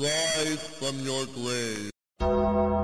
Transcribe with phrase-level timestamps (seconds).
[0.00, 2.79] rise from your grave.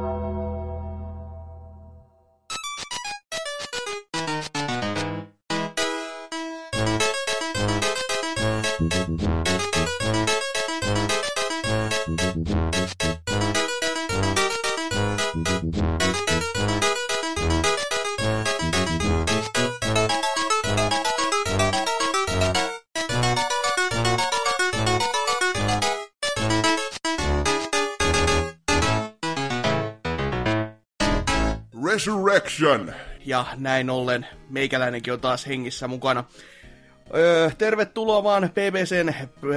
[32.46, 32.95] Resurrection!
[33.24, 36.24] Ja näin ollen meikäläinenkin on taas hengissä mukana.
[37.14, 39.14] Öö, tervetuloa vaan BBCn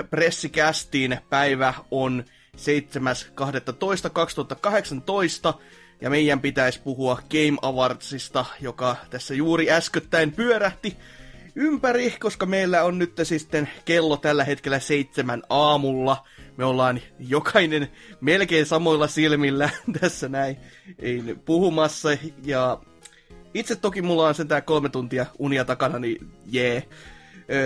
[0.09, 1.17] pressikästiin.
[1.29, 2.23] Päivä on
[2.57, 2.61] 7.12.2018
[6.01, 10.97] ja meidän pitäisi puhua Game Awardsista, joka tässä juuri äskettäin pyörähti
[11.55, 16.27] ympäri, koska meillä on nyt sitten kello tällä hetkellä seitsemän aamulla.
[16.59, 17.91] Me ollaan jokainen
[18.21, 20.57] melkein samoilla silmillä tässä näin
[20.99, 22.09] ei, puhumassa.
[22.43, 22.79] Ja
[23.53, 26.83] itse toki mulla on sentään kolme tuntia unia takana, niin jee.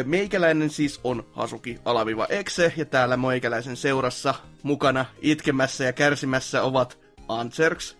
[0.05, 6.99] Meikäläinen siis on Hasuki Alaviva Exe, ja täällä meikäläisen seurassa mukana itkemässä ja kärsimässä ovat
[7.27, 7.97] Anserks.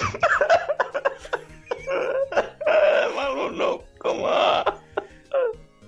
[3.14, 4.75] Mä haluun nukkumaan.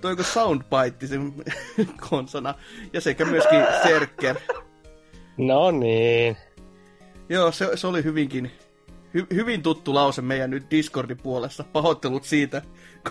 [0.01, 1.33] Toiko soundbite sen
[2.11, 2.55] konsana,
[2.93, 4.37] ja sekä myöskin Serker.
[5.37, 6.37] No niin.
[7.29, 8.51] Joo, se, se oli hyvinkin,
[9.15, 11.65] hy, hyvin tuttu lause meidän nyt Discordin puolessa.
[11.73, 12.63] Pahoittelut siitä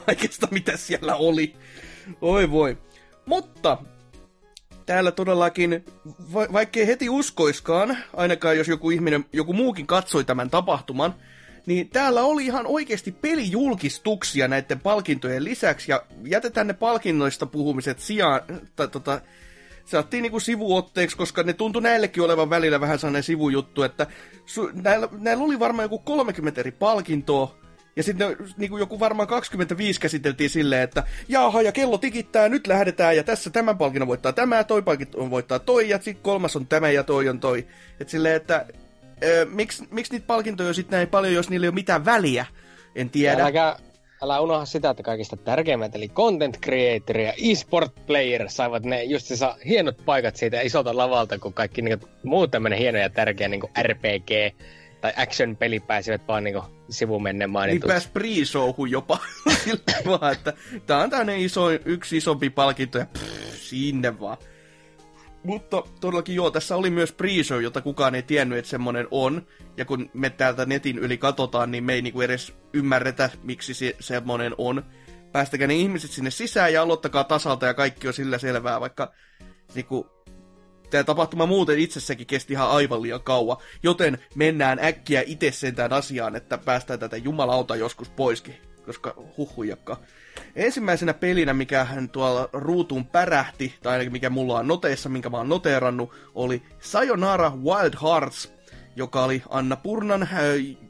[0.06, 1.56] kaikesta, mitä siellä oli.
[2.22, 2.78] Oi voi.
[3.26, 3.78] Mutta
[4.86, 5.86] täällä todellakin,
[6.34, 11.16] va- vaikkei heti uskoiskaan, ainakaan jos joku ihminen, joku muukin katsoi tämän tapahtuman,
[11.68, 18.42] niin täällä oli ihan oikeasti pelijulkistuksia näiden palkintojen lisäksi, ja jätetään ne palkinnoista puhumiset sijaan,
[18.76, 19.22] tai tota,
[19.86, 24.08] saatiin niinku sivuotteeksi, koska ne tuntui näillekin olevan välillä vähän sellainen sivujuttu, että
[24.46, 27.58] su, näillä, näillä oli varmaan joku 30 eri palkintoa,
[27.96, 33.16] ja sitten niin joku varmaan 25 käsiteltiin silleen, että jaha, ja kello tikittää, nyt lähdetään,
[33.16, 36.92] ja tässä tämän palkinnon voittaa tämä, toi palkinto voittaa toi, ja sitten kolmas on tämä,
[36.92, 37.68] ja toi on toi.
[38.00, 38.66] Että silleen, että
[39.52, 42.46] miksi, miksi niitä palkintoja on sitten näin paljon, jos niillä ei ole mitään väliä?
[42.96, 43.46] En tiedä.
[43.46, 43.78] Älä,
[44.22, 49.28] älä unohda sitä, että kaikista tärkeimmät, eli content creator ja e-sport player saivat ne just
[49.66, 53.62] hienot paikat siitä isolta lavalta, kun kaikki niin kuin, muut tämmöinen hieno ja tärkeä niin
[53.82, 54.30] RPG
[55.02, 57.88] tai action-peli pääsivät vaan niinku sivumenne mainituksi.
[57.88, 58.30] Niin pääs pre
[58.90, 59.20] jopa.
[60.10, 60.54] vaan, että
[60.86, 64.38] tää on tämmönen iso, yksi isompi palkinto ja pff, sinne vaan.
[65.48, 67.30] Mutta todellakin joo, tässä oli myös pre
[67.62, 69.48] jota kukaan ei tiennyt, että semmonen on.
[69.78, 73.96] Ja kun me täältä netin yli katsotaan, niin me ei niinku edes ymmärretä, miksi se
[74.00, 74.86] semmonen on.
[75.32, 79.14] Päästäkää ne ihmiset sinne sisään ja aloittakaa tasalta ja kaikki on sillä selvää, vaikka
[79.76, 80.08] niinku,
[80.90, 86.36] tämä tapahtuma muuten itsessäkin kesti ihan aivan liian kauan, joten mennään äkkiä itse sentään asiaan,
[86.36, 89.98] että päästään tätä jumalauta joskus poiskin, koska huhujakka.
[90.56, 95.38] Ensimmäisenä pelinä, mikä hän tuolla ruutuun pärähti, tai ainakin mikä mulla on noteissa, minkä mä
[95.38, 98.54] oon noteerannut, oli Sayonara Wild Hearts,
[98.96, 100.30] joka oli Anna Purnan äh,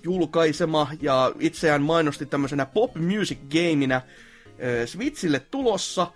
[0.04, 4.04] julkaisema ja itseään mainosti tämmöisenä pop music gameinä äh,
[4.86, 6.10] Switchille tulossa äh,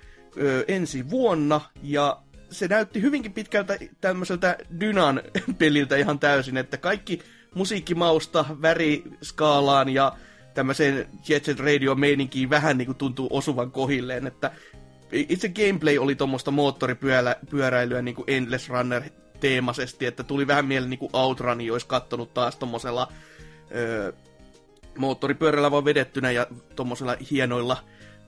[0.67, 2.21] ensi vuonna, ja
[2.51, 5.21] se näytti hyvinkin pitkältä tämmöiseltä Dynan
[5.59, 7.19] peliltä ihan täysin, että kaikki
[7.55, 10.15] musiikkimausta, väriskaalaan ja
[10.53, 14.51] tämmöiseen Jet Set Radio meininkiin vähän niin kuin tuntuu osuvan kohilleen, että
[15.11, 19.03] itse gameplay oli tuommoista moottoripyöräilyä niin kuin Endless Runner
[19.39, 23.11] teemaisesti, että tuli vähän mieleen niin kuin Outrun, olisi kattonut taas tuommoisella
[23.75, 24.11] öö,
[24.97, 27.83] moottoripyörällä vaan vedettynä ja tuommoisella hienoilla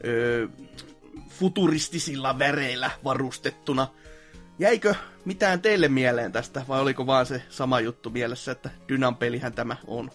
[0.05, 0.47] öö,
[1.29, 3.87] futuristisilla väreillä varustettuna.
[4.59, 4.95] Jäikö
[5.25, 9.75] mitään teille mieleen tästä, vai oliko vaan se sama juttu mielessä, että Dynan pelihän tämä
[9.87, 10.11] on?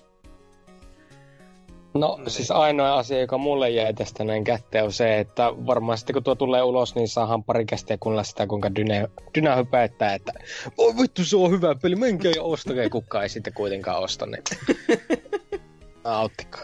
[1.94, 2.30] No niin.
[2.30, 6.22] siis ainoa asia, joka mulle jäi tästä näin kätteen on se, että varmaan sitten kun
[6.22, 8.94] tuo tulee ulos, niin saahan pari kästiä kuunnella sitä, kuinka Dyna,
[9.34, 10.32] Dyna hypäyttää, että
[10.78, 14.42] oi vittu se on hyvä peli, menkää ja ostakaa, kukaan ei sitten kuitenkaan osta niin.
[16.04, 16.58] Auttiko.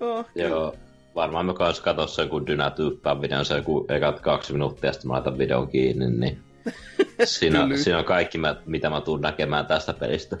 [0.00, 0.74] Oh, Joo,
[1.14, 5.14] varmaan me kanssa katsossa joku Dyna tyyppää videon, se joku ekat kaksi minuuttia, sitten mä
[5.14, 6.38] laitan videon kiinni, niin
[7.24, 10.36] siinä, siinä on kaikki, mitä mä tuun näkemään tästä pelistä.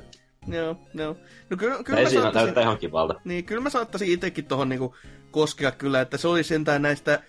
[0.50, 1.16] Joo, joo.
[1.50, 3.20] No kyllä, kyllä Ei siinä näyttää ihan kivalta.
[3.24, 4.96] Niin, kyllä mä saattaisin itsekin tuohon niinku
[5.30, 7.22] koskea kyllä, että se oli sentään näistä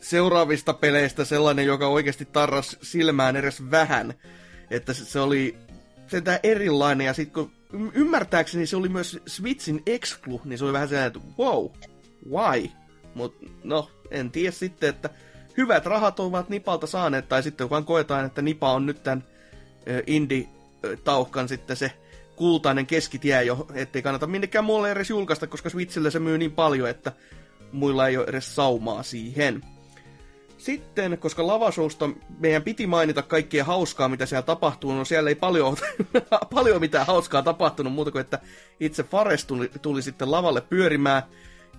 [0.00, 4.14] seuraavista peleistä sellainen, joka oikeasti tarras silmään edes vähän.
[4.70, 5.56] Että se oli
[6.06, 7.52] sentään erilainen, ja sitten kun
[7.94, 11.66] ymmärtääkseni se oli myös Switchin exclu, niin se oli vähän sellainen, että wow,
[12.30, 12.70] why?
[13.14, 15.10] Mut no, en tiedä sitten, että
[15.56, 19.24] hyvät rahat ovat Nipalta saaneet, tai sitten vaan koetaan, että Nipa on nyt tämän
[20.06, 20.48] indie
[21.04, 21.92] tauhkan sitten se
[22.36, 26.88] kultainen keskitie jo, ettei kannata minnekään muualle edes julkaista, koska Switchillä se myy niin paljon,
[26.88, 27.12] että
[27.72, 29.62] muilla ei ole edes saumaa siihen.
[30.58, 35.76] Sitten, koska lavashousta meidän piti mainita kaikkea hauskaa, mitä siellä tapahtuu, no siellä ei paljon,
[36.54, 38.38] paljon mitään hauskaa tapahtunut, muuta kuin että
[38.80, 41.22] itse Fares tuli, tuli sitten lavalle pyörimään,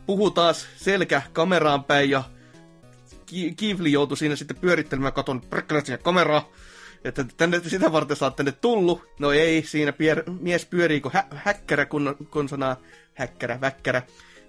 [0.06, 2.24] puhuu taas selkä kameraan päin ja
[3.58, 5.42] Kivli joutui siinä sitten pyörittelemään katon
[5.84, 6.50] siinä kameraa,
[7.08, 9.04] että tänne, sitä varten oot tänne tullut.
[9.20, 12.78] No ei, siinä pier, mies pyörii kuin hä, häkkärä, kun, kun sanaa
[13.14, 14.02] häkkärä, väkkärä.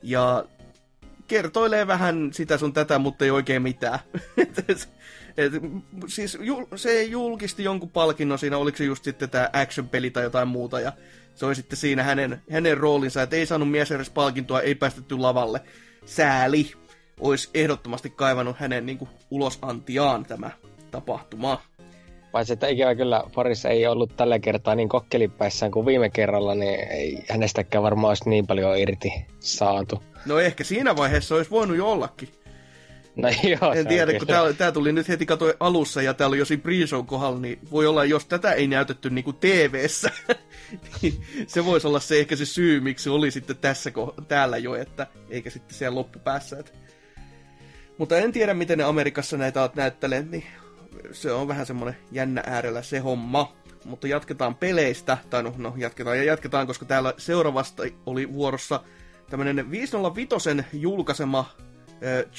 [0.03, 0.45] Ja
[1.29, 3.99] kertoilee vähän sitä sun tätä, mutta ei oikein mitään.
[4.37, 4.89] et,
[5.37, 5.53] et,
[6.07, 10.49] siis jul, se julkisti jonkun palkinnon siinä, oliko se just sitten tämä action-peli tai jotain
[10.49, 10.93] muuta, ja
[11.35, 15.19] se oli sitten siinä hänen, hänen roolinsa, että ei saanut mies edes palkintoa, ei päästetty
[15.19, 15.61] lavalle.
[16.07, 16.73] Sääli
[17.21, 20.51] olisi ehdottomasti kaivannut hänen niin kuin, ulosantiaan tämä
[20.91, 21.63] tapahtuma.
[22.39, 26.93] Paitsi, että ikävä kyllä parissa ei ollut tällä kertaa niin kokkelipäissään kuin viime kerralla, niin
[26.93, 30.03] ei hänestäkään varmaan olisi niin paljon irti saatu.
[30.27, 32.29] No ehkä siinä vaiheessa olisi voinut jo ollakin.
[33.17, 33.29] No
[33.61, 36.45] joo, En tiedä, kun tää, tää, tuli nyt heti kato alussa ja täällä oli jo
[36.45, 36.75] siinä pre
[37.07, 40.11] kohdalla, niin voi olla, jos tätä ei näytetty niinku TV-ssä,
[41.03, 43.93] niin se voisi olla se ehkä se syy, miksi se oli sitten tässä
[44.29, 46.59] täällä jo, että eikä sitten siellä loppupäässä.
[46.59, 46.73] Että...
[47.99, 49.73] Mutta en tiedä, miten ne Amerikassa näitä oot
[50.31, 50.45] niin
[51.13, 53.59] se on vähän semmoinen jännä äärellä se homma.
[53.85, 58.81] Mutta jatketaan peleistä, tai no, no jatketaan ja jatketaan, koska täällä seuraavasta oli vuorossa
[59.31, 60.35] tämmönen 505
[60.73, 61.51] julkaisema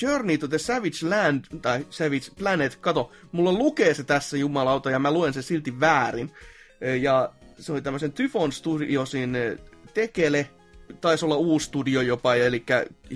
[0.01, 4.99] Journey to the Savage Land, tai Savage Planet, kato, mulla lukee se tässä jumalauta, ja
[4.99, 6.31] mä luen se silti väärin.
[7.01, 9.37] Ja se oli tämmöisen Typhon Studiosin
[9.93, 10.49] tekele,
[11.01, 12.65] taisi olla uusi studio jopa, eli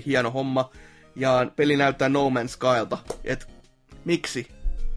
[0.06, 0.70] hieno homma.
[1.16, 2.98] Ja peli näyttää No Man's Skylta.
[3.24, 3.48] Et
[4.06, 4.48] miksi?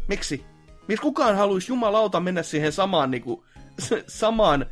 [0.08, 0.44] Miksi?
[0.88, 3.44] Miksi kukaan haluaisi jumalauta mennä siihen samaan, niinku,
[4.06, 4.66] samaan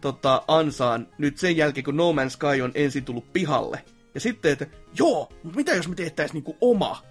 [0.00, 3.84] tota, ansaan nyt sen jälkeen, kun No Man's Sky on ensin tullut pihalle.
[4.14, 4.66] Ja sitten, että
[4.98, 7.02] joo, mutta mitä jos me tehtäisiin niinku oma?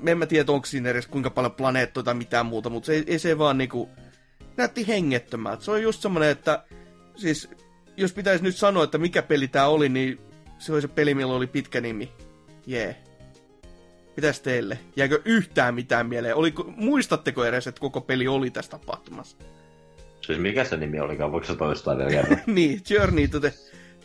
[0.00, 2.92] Me en mä tiedä, onko siinä edes kuinka paljon planeettoja tai mitään muuta, mutta se
[2.92, 3.88] ei, ei se vaan niinku,
[4.56, 5.64] näytti hengettömältä.
[5.64, 6.64] Se on just semmoinen, että
[7.16, 7.50] siis
[7.96, 10.18] jos pitäisi nyt sanoa, että mikä peli tää oli, niin
[10.58, 12.12] se oli se peli, millä oli pitkä nimi.
[12.66, 12.84] Jee.
[12.84, 13.05] Yeah.
[14.16, 14.78] Mitäs teille?
[14.96, 16.36] Jääkö yhtään mitään mieleen?
[16.36, 19.36] Oliko, muistatteko edes, että koko peli oli tässä tapahtumassa?
[20.20, 21.32] Siis mikä se nimi olikaan?
[21.32, 22.38] Voiko se toistaa vielä kerran?
[22.54, 23.52] niin, Journey to, the,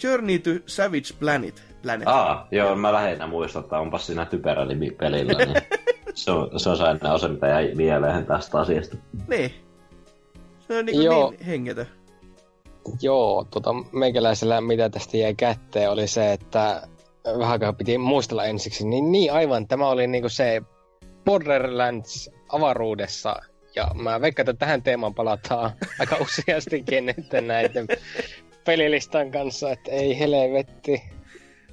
[0.04, 1.64] Journey to Savage Planet.
[1.82, 2.08] Planet.
[2.08, 5.46] Aa, joo, mä lähinnä muistan, että onpas siinä typerä nimi pelillä.
[5.46, 5.56] Niin
[6.14, 8.98] se, on, se on aina osa, mitä jäi mieleen tästä asiasta.
[9.28, 9.52] Niin.
[10.68, 11.32] Se on niin, joo.
[11.32, 11.88] niin hengetön.
[13.02, 16.88] Joo, tota, meikäläisellä mitä tästä jäi kätteen oli se, että
[17.26, 20.62] vähän piti muistella ensiksi, niin, niin aivan, tämä oli niinku se
[21.26, 23.36] Borderlands avaruudessa
[23.76, 27.88] ja mä veikkaan, että tähän teemaan palataan aika useastikin näiden
[28.66, 31.04] pelilistan kanssa, että ei helvetti.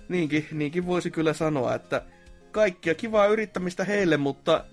[0.09, 2.03] Niinkin, niinkin voisi kyllä sanoa, että
[2.51, 4.65] kaikkia kivaa yrittämistä heille, mutta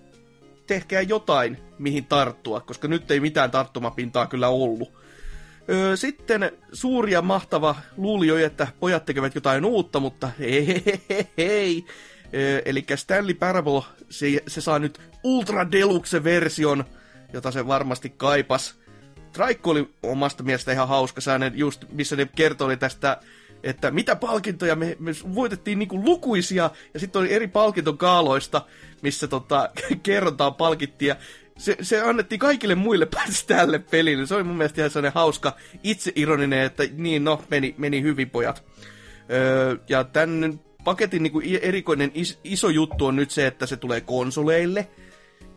[0.67, 5.04] tehkää jotain, mihin tarttua, koska nyt ei mitään tarttumapintaa kyllä ollut.
[5.69, 10.29] Öö, sitten suuri ja mahtava luuli jo, että pojat tekevät jotain uutta, mutta
[11.37, 11.85] hei.
[12.33, 16.85] Öö, eli Stanley Parable, se, se saa nyt Ultra Deluxe-version,
[17.33, 18.75] jota se varmasti kaipas.
[19.31, 23.17] Traikku oli omasta mielestä ihan hauska säännön, just missä ne kertoi tästä,
[23.63, 28.61] että mitä palkintoja me, me voitettiin niinku lukuisia, ja sitten oli eri palkintokaaloista,
[29.01, 29.69] missä tota,
[30.03, 31.15] kerrotaan palkittia.
[31.57, 34.25] Se, se annettiin kaikille muille paitsi tälle pelille.
[34.25, 38.63] Se oli mun mielestä ihan sellainen hauska, itseironinen, että niin no, meni, meni hyvin pojat.
[39.31, 44.01] Öö, ja tämän paketin niinku erikoinen is, iso juttu on nyt se, että se tulee
[44.01, 44.87] konsoleille–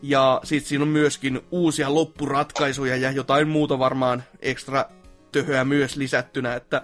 [0.01, 4.85] ja sitten siinä on myöskin uusia loppuratkaisuja ja jotain muuta varmaan ekstra
[5.31, 6.55] töhöä myös lisättynä.
[6.55, 6.81] Että,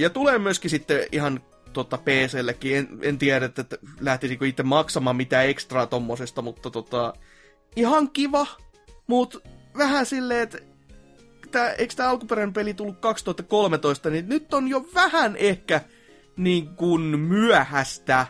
[0.00, 1.40] ja tulee myöskin sitten ihan
[1.72, 2.76] tota, PCllekin.
[2.76, 3.64] En, en tiedä, että
[4.00, 7.14] lähtisikö itse maksamaan mitään ekstraa tommosesta, mutta tota,
[7.76, 8.46] ihan kiva.
[9.06, 9.38] Mutta
[9.78, 10.58] vähän silleen, että
[11.50, 15.80] tää, eikö tämä alkuperäinen peli tullut 2013, niin nyt on jo vähän ehkä
[16.36, 18.26] niin kuin myöhäistä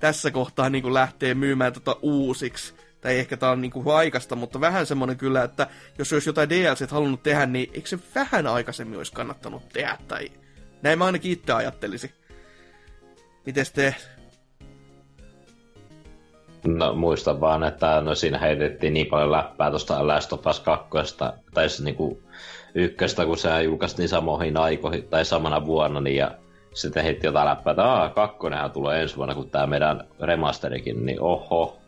[0.00, 4.60] tässä kohtaa niin kuin lähtee myymään tota uusiksi tai ehkä tää on niinku aikaista, mutta
[4.60, 5.66] vähän semmonen kyllä, että
[5.98, 10.32] jos olisi jotain DLC halunnut tehdä, niin eikö se vähän aikaisemmin olisi kannattanut tehdä, tai
[10.82, 12.10] näin mä ainakin itse ajattelisin.
[13.46, 13.94] Mites te?
[16.66, 20.88] No muistan vaan, että no siinä heitettiin niin paljon läppää tuosta Last of Us 2,
[21.54, 22.22] tai se niinku
[22.74, 26.30] ykköstä, kun se julkaistiin samoihin aikoihin, tai samana vuonna, niin ja
[26.74, 31.20] sitten heitti jotain läppää, että Aa, kakkonenhan tulee ensi vuonna, kun tämä meidän remasterikin, niin
[31.20, 31.82] oho,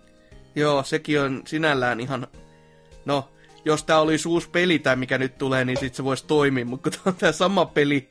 [0.54, 2.26] Joo, sekin on sinällään ihan...
[3.04, 3.28] No,
[3.64, 6.90] jos tää olisi uusi peli tai mikä nyt tulee, niin sit se voisi toimia, mutta
[6.90, 8.08] kun tää on tää sama peli,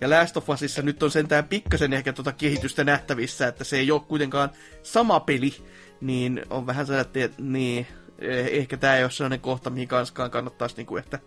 [0.00, 3.90] ja Last of Usissa nyt on sentään pikkasen ehkä tuota kehitystä nähtävissä, että se ei
[3.90, 4.50] ole kuitenkaan
[4.82, 5.54] sama peli,
[6.00, 7.86] niin on vähän sellainen, että niin,
[8.18, 11.18] eh, ehkä tämä ei ole sellainen kohta, mihin kanskaan kannattaisi niinku, että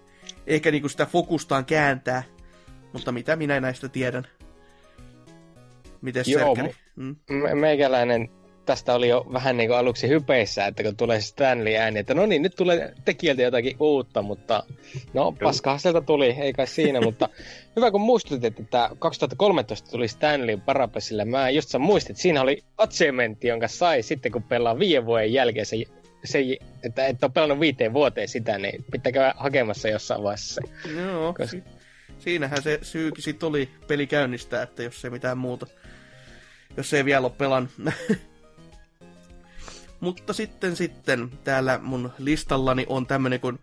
[0.48, 2.24] ehkä niinku sitä fokustaan kääntää.
[2.94, 4.28] Mutta mitä minä näistä tiedän?
[6.02, 6.58] Miten Joo?
[6.96, 7.16] Mm.
[7.30, 8.30] Me- meikäläinen
[8.70, 12.26] tästä oli jo vähän niin kuin aluksi hypeissä, että kun tulee Stanley ääni, että no
[12.26, 14.64] niin, nyt tulee tekijältä jotakin uutta, mutta
[15.14, 17.30] no paskahan sieltä tuli, ei kai siinä, mutta
[17.76, 23.48] hyvä kun muistutit, että 2013 tuli Stanley Parapesille, mä just sä muistit, siinä oli achievementti,
[23.48, 25.78] jonka sai sitten kun pelaa viiden vuoden jälkeen se,
[26.24, 26.40] se
[26.84, 30.62] että et ole pelannut viiteen vuoteen sitä, niin pitää käydä hakemassa jossain vaiheessa.
[30.96, 31.64] Joo, Kos- si-
[32.20, 35.68] siinähän se syykin sit oli peli käynnistää, että jos ei mitään muuta.
[36.78, 37.72] Jos ei vielä ole pelannut.
[40.00, 43.60] Mutta sitten sitten täällä mun listallani on tämmönen kuin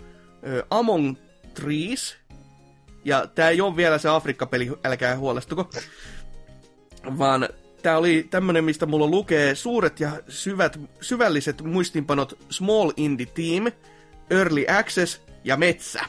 [0.47, 1.17] ö, Among
[1.55, 2.17] Trees.
[3.05, 5.71] Ja tää ei ole vielä se Afrikka-peli, älkää huolestuko.
[7.19, 7.49] Vaan
[7.83, 13.73] tää oli tämmönen, mistä mulla lukee suuret ja syvät, syvälliset muistinpanot Small Indie Team,
[14.31, 16.01] Early Access ja Metsä.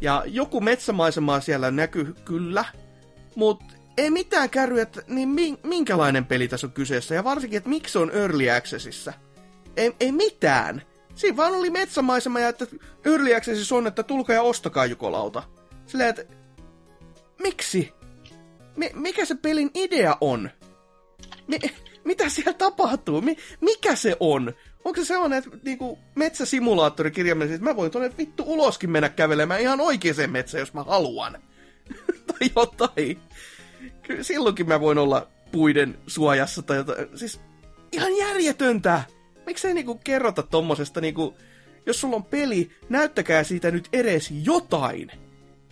[0.00, 2.64] Ja joku metsämaisemaa siellä näkyy kyllä,
[3.34, 3.64] mutta
[4.00, 7.14] ei mitään kärryä, että niin min- minkälainen peli tässä on kyseessä.
[7.14, 9.12] Ja varsinkin, että miksi se on Early Accessissa.
[9.76, 10.82] Ei, ei mitään.
[11.14, 12.66] Siinä vaan oli metsämaisema ja että
[13.04, 15.42] Early Accessissa on, että tulkaa ja ostakaa jukolauta.
[15.86, 16.24] Silleen, että
[17.42, 17.92] miksi?
[18.76, 20.50] Mi- mikä se pelin idea on?
[21.46, 21.60] Mi-
[22.04, 23.20] mitä siellä tapahtuu?
[23.20, 24.52] Mi- mikä se on?
[24.84, 29.60] Onko se sellainen, että niinku metsäsimulaattori kirjaimellisesti, että mä voin tonne vittu uloskin mennä kävelemään
[29.60, 31.32] ihan oikeeseen metsään, jos mä haluan?
[32.26, 33.20] tai jotain.
[34.02, 37.08] Kyllä silloinkin mä voin olla puiden suojassa tai jotain.
[37.18, 37.40] Siis
[37.92, 39.02] ihan järjetöntä.
[39.46, 41.34] Miksei niinku kerrota tommosesta niinku,
[41.86, 45.10] jos sulla on peli, näyttäkää siitä nyt edes jotain.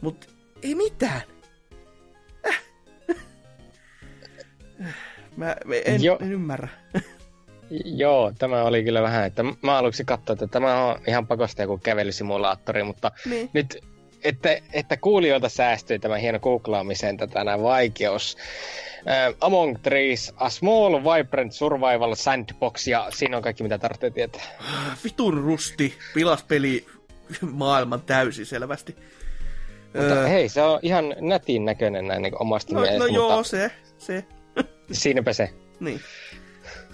[0.00, 1.22] Mut ei mitään.
[2.48, 2.62] Äh.
[5.36, 6.18] Mä en, Jo.
[6.20, 6.68] en ymmärrä.
[7.84, 11.78] Joo, tämä oli kyllä vähän, että mä aluksi katsoin, että tämä on ihan pakosta joku
[11.78, 13.50] kävelysimulaattori, mutta Niin.
[13.52, 13.84] nyt,
[14.24, 18.36] että, että kuulijoilta säästyy tämä hieno googlaamisen tätä nämä vaikeus.
[18.98, 24.42] Uh, Among Trees, a small vibrant survival sandbox, ja siinä on kaikki mitä tarvitsee tietää.
[25.04, 25.94] Vitun rusti.
[26.14, 26.86] Pilas peli
[27.40, 28.96] maailman täysin selvästi.
[29.84, 33.36] Mutta Öö, hei, se on ihan nätin näköinen näin niin omasta no, mielestä, no joo,
[33.36, 34.24] mutta se, se.
[34.92, 35.50] siinäpä se.
[35.80, 36.00] Niin.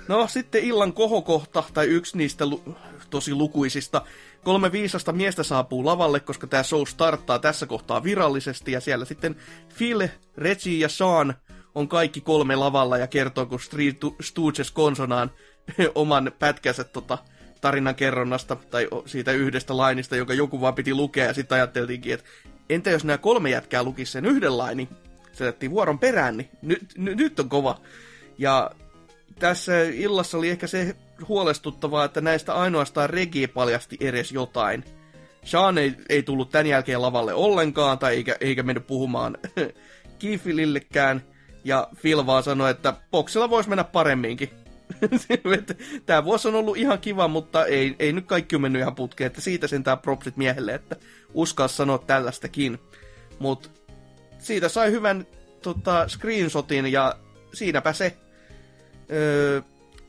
[0.09, 2.77] No sitten illan kohokohta, tai yksi niistä lu-
[3.11, 4.03] tosi lukuisista.
[4.45, 9.37] Kolme viisasta miestä saapuu lavalle, koska tämä show starttaa tässä kohtaa virallisesti, ja siellä sitten
[9.79, 11.35] Phil, Reggie ja Sean
[11.75, 15.31] on kaikki kolme lavalla ja kertoo, kun Street Stooges konsonaan
[15.95, 17.19] oman pätkänsä tota,
[17.61, 22.27] tarinan kerronnasta, tai siitä yhdestä lainista, jonka joku vaan piti lukea, ja sitten ajateltiinkin, että
[22.71, 24.89] entä jos nämä kolme jätkää lukisi sen yhden lainin,
[25.33, 27.81] se vuoron perään, niin nyt, nyt, nyt on kova.
[28.39, 28.71] Ja
[29.39, 30.97] tässä illassa oli ehkä se
[31.29, 34.85] huolestuttavaa, että näistä ainoastaan Regi paljasti edes jotain.
[35.45, 39.39] Sean ei, ei tullut tämän jälkeen lavalle ollenkaan, tai eikä, eikä mennyt puhumaan
[40.19, 41.23] Kiifilillekään.
[41.65, 44.51] Ja Phil vaan sanoi, että boksilla voisi mennä paremminkin.
[46.07, 49.27] Tämä vuosi on ollut ihan kiva, mutta ei, ei nyt kaikki ole mennyt ihan putkeen,
[49.27, 50.97] että siitä sentään propsit miehelle, että
[51.35, 52.79] uskaa sanoa tällaistakin.
[53.39, 53.69] Mutta
[54.39, 55.27] siitä sai hyvän
[55.63, 57.17] tota, screenshotin ja
[57.53, 58.17] siinäpä se.
[59.11, 59.61] Öö,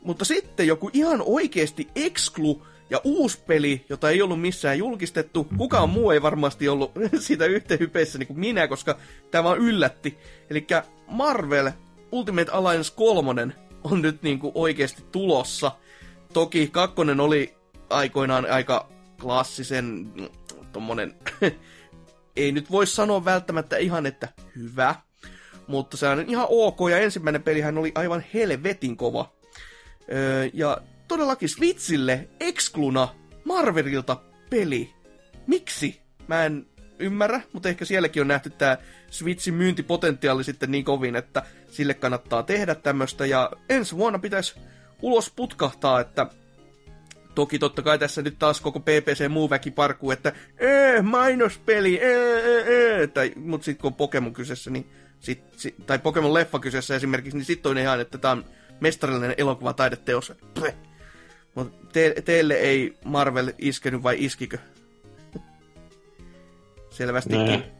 [0.02, 5.46] mutta sitten joku ihan oikeasti exclu ja uusi peli, jota ei ollut missään julkistettu.
[5.58, 8.98] Kukaan muu ei varmasti ollut siitä yhtä hypeissä niin kuin minä, koska
[9.30, 10.18] tämä vaan yllätti.
[10.50, 10.66] Eli
[11.08, 11.70] Marvel
[12.12, 13.46] Ultimate Alliance 3
[13.84, 15.72] on nyt niin kuin oikeasti tulossa.
[16.32, 17.54] Toki kakkonen oli
[17.90, 18.88] aikoinaan aika
[19.20, 20.28] klassisen mm,
[20.72, 21.14] tommonen,
[22.36, 24.94] ei nyt voi sanoa välttämättä ihan, että hyvä,
[25.66, 29.32] mutta se on ihan ok, ja ensimmäinen pelihän oli aivan helvetin kova.
[30.12, 33.08] Öö, ja todellakin Switchille exkluna
[33.44, 34.16] Marvelilta
[34.50, 34.94] peli.
[35.46, 36.00] Miksi?
[36.28, 36.66] Mä en
[36.98, 38.76] ymmärrä, mutta ehkä sielläkin on nähty tämä
[39.10, 43.26] Switchin myyntipotentiaali sitten niin kovin, että sille kannattaa tehdä tämmöistä.
[43.26, 44.54] Ja ensi vuonna pitäisi
[45.02, 46.26] ulos putkahtaa, että
[47.34, 52.40] toki totta kai tässä nyt taas koko PPC muu väki parkuu, että ee, mainospeli, ee,
[52.40, 53.06] ee, ee.
[53.06, 57.36] Tai, mutta sitten kun on Pokemon kyseessä, niin sit, sit, tai Pokemon leffa kyseessä esimerkiksi,
[57.36, 58.44] niin sitten on ihan, että tämä on
[58.80, 60.32] mestarillinen elokuva taideteos.
[61.54, 64.58] Mutta te, teille ei Marvel iskenyt vai iskikö?
[66.90, 67.46] Selvästikin.
[67.46, 67.72] Nee.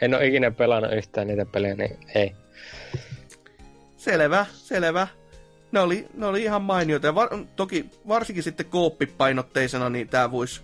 [0.00, 2.34] En ole ikinä pelannut yhtään niitä pelejä, niin ei.
[3.96, 5.08] Selvä, selvä.
[5.72, 7.06] ne oli, ne oli ihan mainioita.
[7.06, 10.60] Ja var, toki varsinkin sitten kooppipainotteisena, niin tämä voisi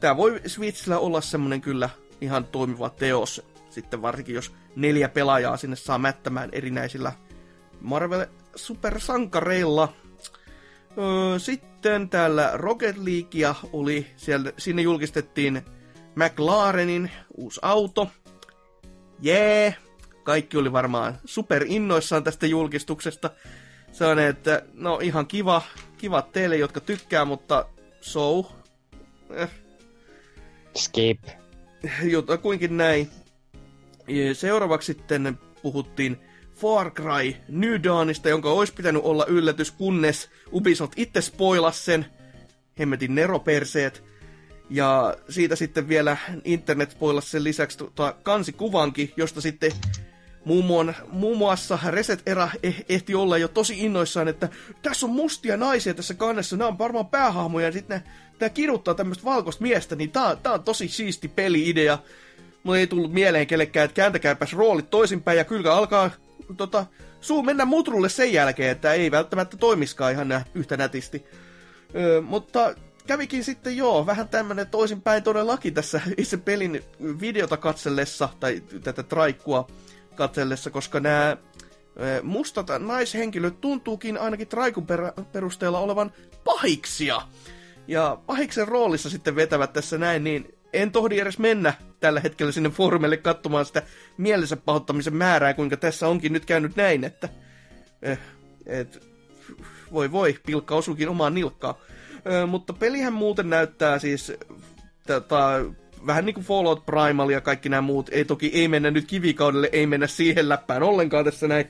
[0.00, 3.42] tämä voi Switchillä olla semmoinen kyllä ihan toimiva teos.
[3.76, 7.12] Sitten varsinkin jos neljä pelaajaa sinne saa mättämään erinäisillä
[7.80, 9.92] Marvel supersankareilla.
[10.98, 15.62] Öö, sitten täällä Rocket Leaguea oli, siellä, sinne julkistettiin
[16.14, 18.10] McLarenin uusi auto.
[19.20, 19.62] Jee!
[19.62, 19.74] Yeah.
[20.22, 23.30] Kaikki oli varmaan super innoissaan tästä julkistuksesta.
[23.92, 25.62] Se on, että no ihan kiva,
[25.98, 27.66] kiva teille, jotka tykkää, mutta
[28.00, 28.52] so.
[29.30, 29.50] Eh.
[30.76, 31.24] Skip.
[32.02, 33.10] Jotakuinkin näin.
[34.32, 36.16] Seuraavaksi sitten puhuttiin
[36.54, 42.06] Far Cry New Dawnista, jonka olisi pitänyt olla yllätys, kunnes Ubisoft itse spoilasi sen.
[42.78, 44.04] Hemmetin neroperseet.
[44.70, 49.72] Ja siitä sitten vielä internet spoilasi sen lisäksi tota kansikuvankin, josta sitten
[50.44, 54.48] muun, muun, muassa Reset Era eh, ehti olla jo tosi innoissaan, että
[54.82, 58.02] tässä on mustia naisia tässä kannessa, nämä on varmaan päähahmoja, ja sitten
[58.38, 61.98] tämä kirjoittaa tämmöistä valkoista miestä, niin tää on tosi siisti peli-idea.
[62.66, 66.10] Mulla ei tullut mieleen kellekään, että kääntäkääpäs roolit toisinpäin, ja kyllä alkaa
[66.56, 66.86] tota,
[67.20, 71.24] suu mennä mutrulle sen jälkeen, että ei välttämättä toimiskaan ihan nä- yhtä nätisti.
[71.94, 72.74] Öö, mutta
[73.06, 76.82] kävikin sitten joo, vähän tämmönen toisinpäin todellakin tässä itse pelin
[77.20, 79.66] videota katsellessa, tai tätä traikkua
[80.14, 81.36] katsellessa, koska nämä
[82.22, 84.86] mustat naishenkilöt tuntuukin ainakin traikun
[85.32, 86.12] perusteella olevan
[86.44, 87.22] pahiksia.
[87.88, 92.70] Ja pahiksen roolissa sitten vetävät tässä näin, niin en tohdi edes mennä tällä hetkellä sinne
[92.70, 93.82] foorumille katsomaan sitä
[94.16, 97.28] mielensä pahoittamisen määrää, kuinka tässä onkin nyt käynyt näin, että
[98.02, 98.18] eh,
[98.66, 99.06] et,
[99.92, 101.74] voi voi, pilkka osuukin omaan nilkkaan.
[102.26, 104.32] Ö, mutta pelihän muuten näyttää siis
[105.06, 105.60] tota,
[106.06, 108.08] vähän niin kuin Fallout Primal ja kaikki nämä muut.
[108.12, 111.66] Ei toki ei mennä nyt kivikaudelle, ei mennä siihen läppään ollenkaan tässä näin.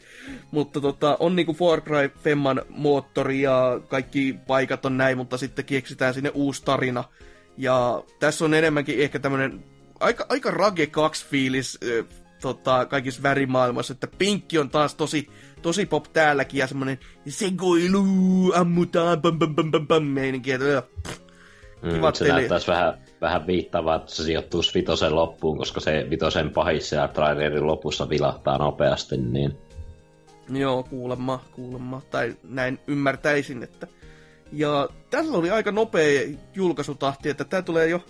[0.51, 5.39] Mutta tota, on niin kuin Far Cry Femman moottori ja kaikki paikat on näin, mutta
[5.39, 7.05] sitten keksitään sinne uusi tarina.
[7.57, 9.65] Ja tässä on enemmänkin ehkä tämmönen
[10.01, 12.07] aika, aika Rage 2 fiilis äh,
[12.41, 15.29] tota, kaikissa värimaailmassa, että pinkki on taas tosi,
[15.63, 18.05] tosi pop täälläkin ja semmonen sekoilu,
[18.55, 20.83] ammutaan, pam pam pam pam pam meininki, että
[21.83, 26.93] mm, se näyttäisi vähän, vähän viittavaa, että se sijoittuu vitosen loppuun, koska se vitosen pahis
[26.93, 29.59] ja trailerin lopussa vilahtaa nopeasti, niin...
[30.49, 32.03] Joo, kuulemma, kuulemma.
[32.11, 33.87] Tai näin ymmärtäisin, että
[34.53, 38.01] ja tällä oli aika nopea julkaisutahti, että tämä tulee jo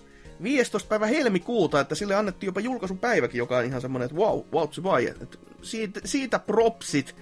[0.42, 0.88] 15.
[0.88, 5.06] päivä helmikuuta, että sille annettiin jopa julkaisupäiväkin, joka on ihan semmoinen, että wow, wow, vai,
[5.06, 7.16] että siitä, siitä propsit.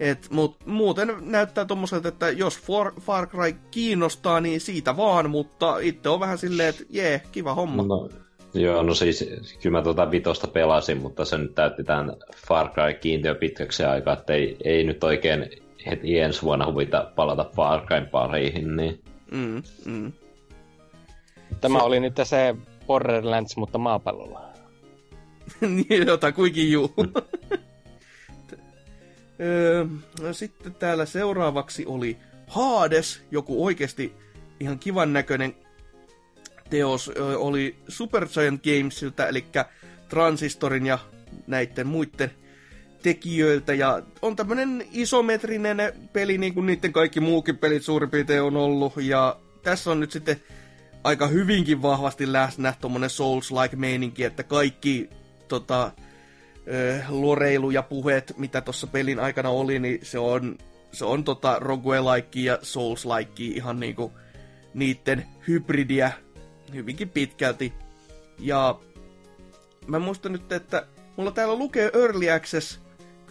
[0.00, 5.78] Et, mut, muuten näyttää tommoselta, että jos Far, Far Cry kiinnostaa, niin siitä vaan, mutta
[5.78, 7.82] itse on vähän silleen, että jee, kiva homma.
[7.82, 8.08] No,
[8.54, 9.24] joo, no siis
[9.62, 12.16] kyllä mä tuota vitosta pelasin, mutta se nyt täytti tämän
[12.48, 15.50] Far Cry kiintiö pitkäksi aikaa, että ei, ei nyt oikein
[15.86, 19.02] heti ensi vuonna huvita palata Far Cryn pariin, niin...
[19.30, 20.12] Mm, mm.
[21.60, 21.84] Tämä se...
[21.84, 24.48] oli nyt se Borderlands, mutta maapallolla.
[25.60, 26.94] niin, jota kuikin juu.
[30.22, 34.12] no, sitten täällä seuraavaksi oli Hades, joku oikeasti
[34.60, 35.54] ihan kivan näköinen
[36.70, 39.44] teos oli Super Giant Gamesilta, eli
[40.08, 40.98] Transistorin ja
[41.46, 42.30] näiden muiden
[43.04, 45.78] tekijöiltä ja on tämmönen isometrinen
[46.12, 48.92] peli, niin kuin niiden kaikki muukin pelit suurin piirtein on ollut.
[48.96, 50.36] Ja tässä on nyt sitten
[51.04, 55.10] aika hyvinkin vahvasti läsnä tommonen Souls-like meininki, että kaikki
[55.48, 55.90] tota,
[57.08, 60.58] loreilu ja puheet, mitä tuossa pelin aikana oli, niin se on,
[60.92, 64.12] se on tota roguelike ja Souls-like ihan niinku
[64.74, 66.12] niiden hybridiä
[66.74, 67.72] hyvinkin pitkälti.
[68.38, 68.80] Ja
[69.86, 70.86] mä muistan nyt, että
[71.16, 72.83] mulla täällä lukee Early Access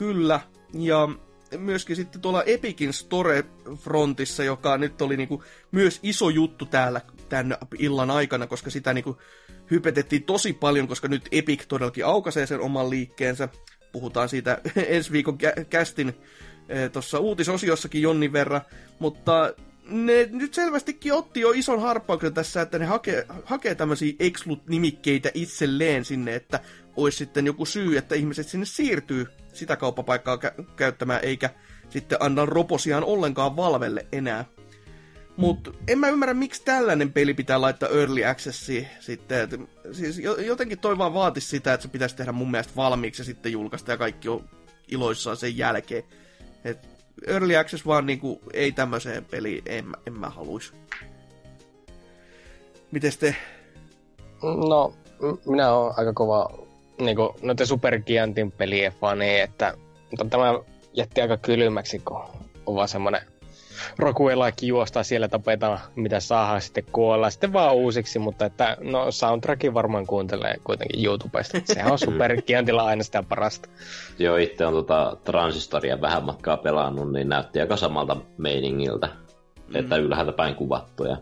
[0.04, 0.40] Kyllä,
[0.74, 1.10] ja
[1.58, 8.12] myöskin sitten tuolla Epicin Store-frontissa, joka nyt oli niinku myös iso juttu täällä tämän illan
[8.12, 9.18] aikana, koska sitä niinku
[9.72, 13.50] hypetettiin tosi paljon, koska nyt Epic todellakin aukaisee sen oman liikkeensä.
[13.92, 16.14] Puhutaan siitä ensi viikon kä- kästin
[16.70, 18.62] e, tuossa uutisosiossakin jonnin verran,
[19.00, 19.54] mutta
[19.90, 26.06] ne nyt selvästikin otti jo ison harppauksen tässä, että ne hakee, hakee tämmöisiä Exlut-nimikkeitä itselleen
[26.06, 26.60] sinne, että
[26.98, 31.50] olisi sitten joku syy, että ihmiset sinne siirtyy sitä kauppapaikkaa kä- käyttämään, eikä
[31.90, 34.46] sitten anna roposiaan ollenkaan Valvelle enää.
[35.38, 39.40] Mutta en mä ymmärrä, miksi tällainen peli pitää laittaa Early Accessiin sitten.
[39.40, 39.60] Et,
[39.92, 43.52] siis jotenkin toi vaan vaatisi sitä, että se pitäisi tehdä mun mielestä valmiiksi ja sitten
[43.52, 44.50] julkaista ja kaikki on
[44.88, 46.04] iloissaan sen jälkeen.
[46.64, 46.88] Et
[47.28, 50.74] Early Access vaan niinku, ei tämmöiseen peliin, en, en mä haluis.
[52.92, 53.36] Mites te?
[54.70, 54.94] No,
[55.46, 56.68] minä oon aika kova
[57.02, 59.74] niinku, noiden supergiantin pelien fani, että
[60.10, 60.60] mutta tämä
[60.94, 62.24] jätti aika kylmäksi, kun
[62.66, 63.22] on vaan semmonen
[63.98, 69.74] rokuelaikin juostaa siellä tapetaan, mitä saadaan sitten kuolla sitten vaan uusiksi, mutta että no soundtrackin
[69.74, 71.58] varmaan kuuntelee kuitenkin YouTubesta.
[71.74, 73.70] Sehän on super kiantilla aina sitä parasta.
[74.20, 79.10] Joo, itse on tota transistoria vähän matkaa pelannut, niin näytti aika samalta meiningiltä.
[79.68, 79.76] Mm.
[79.76, 81.18] Että ylhäältä päin kuvattu ja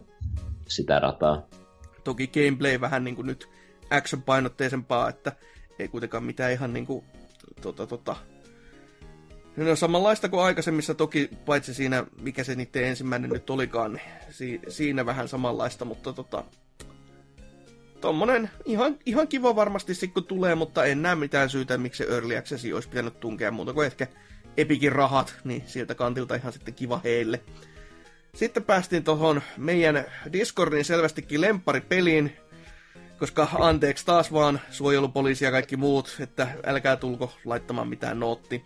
[0.68, 1.42] sitä rataa.
[2.04, 3.50] Toki gameplay vähän niin kuin nyt
[3.90, 5.32] action-painotteisempaa, että
[5.82, 7.06] ei kuitenkaan mitään ihan niin kuin,
[7.62, 8.16] tota, tota,
[9.58, 14.62] No samanlaista kuin aikaisemmissa toki, paitsi siinä, mikä se niiden ensimmäinen nyt olikaan, niin si-
[14.68, 16.44] siinä vähän samanlaista, mutta tota,
[18.02, 22.38] tommonen ihan, ihan kiva varmasti sit kun tulee, mutta en näe mitään syytä, miksi Early
[22.38, 24.08] Access olisi pitänyt tunkea muuta kuin ehkä
[24.58, 27.42] Epikin rahat, niin sieltä kantilta ihan sitten kiva heille.
[28.36, 32.38] Sitten päästiin tuohon meidän Discordin selvästikin lempparipeliin,
[33.22, 38.64] koska anteeksi taas vaan suojelupoliisi ja kaikki muut, että älkää tulko laittamaan mitään nootti.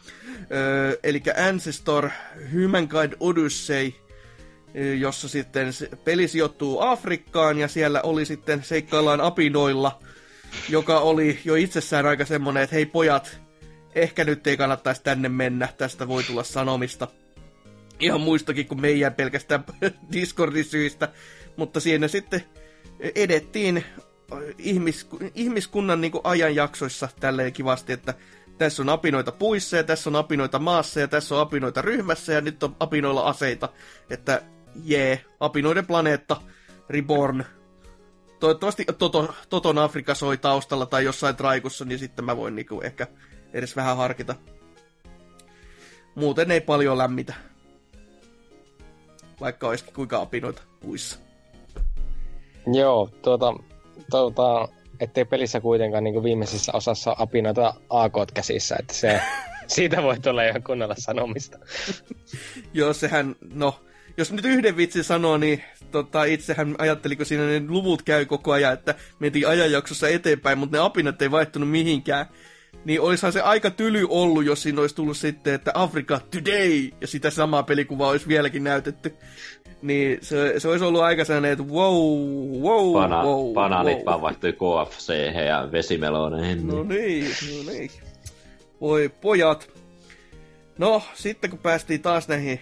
[0.52, 2.10] Öö, eli Ancestor
[2.54, 3.94] Humankind Odyssey,
[5.00, 5.68] jossa sitten
[6.04, 10.00] peli sijoittuu Afrikkaan ja siellä oli sitten seikkaillaan apinoilla,
[10.70, 13.42] joka oli jo itsessään aika semmonen, että hei pojat,
[13.96, 17.08] ehkä nyt ei kannattaisi tänne mennä, tästä voi tulla sanomista.
[18.00, 19.64] Ihan muistakin kuin meidän pelkästään
[20.14, 21.10] Discordin syistä,
[21.58, 22.44] mutta siinä sitten
[23.00, 23.84] edettiin
[24.58, 28.14] ihmis, ihmiskunnan niin ajanjaksoissa tälleen kivasti, että
[28.58, 32.42] tässä on apinoita puissa ja tässä on apinoita maassa ja tässä on apinoita ryhmässä ja
[32.42, 33.70] nyt on apinoilla aseita.
[34.10, 34.42] Että
[34.84, 36.42] jee, yeah, apinoiden planeetta,
[36.90, 37.44] Reborn.
[38.40, 43.08] Toivottavasti Toto, Toton Afrika soi taustalla tai jossain traikussa, niin sitten mä voin niinku ehkä
[43.54, 44.36] edes vähän harkita.
[46.16, 47.34] Muuten ei paljon lämmitä.
[49.40, 51.20] Vaikka olisikin kuinka apinoita puissa.
[52.74, 53.54] Joo, tuota,
[54.10, 54.68] tuota,
[55.00, 59.22] ettei pelissä kuitenkaan niin viimeisessä osassa apinoita AK käsissä, että se,
[59.68, 61.60] siitä voi tulla ihan kunnolla sanomista.
[62.74, 63.80] Joo, sehän, no,
[64.18, 68.52] jos nyt yhden vitsin sanoo, niin tota, itsehän ajattelin, kun siinä ne luvut käy koko
[68.52, 72.26] ajan, että mentiin ajanjaksossa eteenpäin, mutta ne apinat ei vaihtunut mihinkään.
[72.86, 77.08] Niin olisihan se aika tyly ollut, jos siinä olisi tullut sitten, että Afrika Today, ja
[77.08, 79.16] sitä samaa pelikuvaa olisi vieläkin näytetty.
[79.86, 82.18] Niin se, se olisi ollut aika sellainen, että wow,
[82.62, 84.06] wow, Pana, wow, Banaanit wow.
[84.06, 85.14] vaan vaihtui KFC
[85.48, 86.68] ja vesimeloneihin.
[86.68, 87.92] No niin, no niin.
[88.82, 89.70] Voi pojat.
[90.78, 92.60] No, sitten kun päästiin taas näihin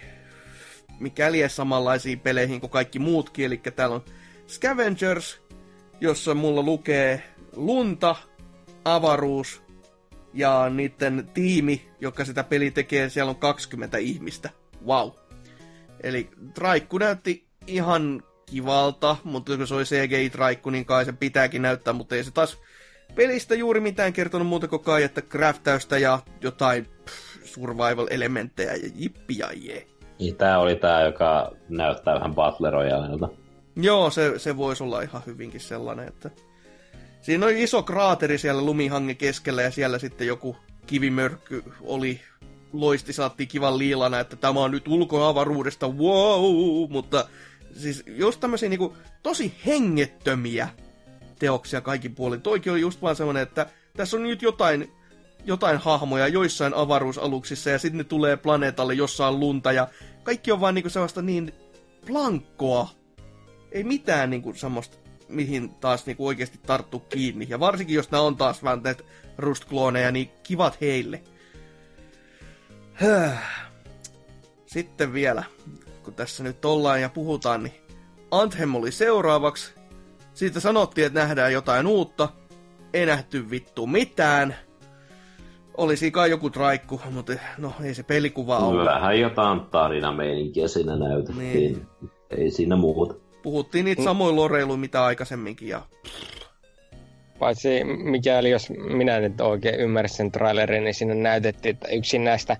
[1.00, 4.04] mikäli samanlaisiin peleihin kuin kaikki muutkin, eli täällä on
[4.48, 5.40] Scavengers,
[6.00, 7.22] jossa mulla lukee
[7.56, 8.16] lunta,
[8.84, 9.62] avaruus
[10.34, 14.50] ja niiden tiimi, joka sitä peli tekee, siellä on 20 ihmistä.
[14.86, 15.10] Wow.
[16.04, 21.92] Eli Traikku näytti ihan kivalta, mutta kun se oli CGI-traikku, niin kai se pitääkin näyttää,
[21.92, 22.58] mutta ei se taas
[23.14, 29.38] pelistä juuri mitään kertonut muuta kuin kai, että craftäystä ja jotain pff, survival-elementtejä ja jippi
[29.38, 29.86] ja jee.
[30.18, 33.28] Niin tää oli tää, joka näyttää vähän Battle Royalelta.
[33.76, 36.30] Joo, se, se voisi olla ihan hyvinkin sellainen, että...
[37.20, 42.20] Siinä oli iso kraateri siellä lumihangen keskellä ja siellä sitten joku kivimörkky oli
[42.74, 47.28] loisti saattiin kivan liilana, että tämä on nyt ulkoavaruudesta, wow, mutta
[47.76, 50.68] siis just tämmöisiä niinku tosi hengettömiä
[51.38, 52.42] teoksia kaikin puolin.
[52.42, 54.92] Toikin oli just vaan semmoinen, että tässä on nyt jotain,
[55.44, 59.88] jotain hahmoja joissain avaruusaluksissa ja sitten ne tulee planeetalle jossain lunta ja
[60.22, 61.52] kaikki on vaan niinku sellaista niin
[62.06, 62.88] blankkoa.
[63.72, 64.96] Ei mitään niinku semmoista,
[65.28, 67.46] mihin taas niinku oikeasti tarttuu kiinni.
[67.48, 69.04] Ja varsinkin jos nämä on taas vähän näitä
[69.38, 71.22] rust-klooneja, niin kivat heille.
[74.66, 75.44] Sitten vielä,
[76.02, 77.74] kun tässä nyt ollaan ja puhutaan, niin
[78.30, 79.74] Anthem oli seuraavaksi.
[80.34, 82.28] Siitä sanottiin, että nähdään jotain uutta.
[82.92, 84.56] Ei nähty vittu mitään.
[85.76, 88.84] Olisi kai joku traikku, mutta no ei se pelikuva ole.
[88.84, 91.38] Vähän jotain tarinameininkiä siinä näytettiin.
[91.52, 91.86] Niin.
[92.30, 93.14] Ei siinä muuta.
[93.42, 95.82] Puhuttiin niitä samoin loreiluja mitä aikaisemminkin ja
[97.38, 102.56] Paitsi mikäli jos minä nyt oikein ymmärsin sen trailerin, niin siinä näytettiin, että yksin näistä,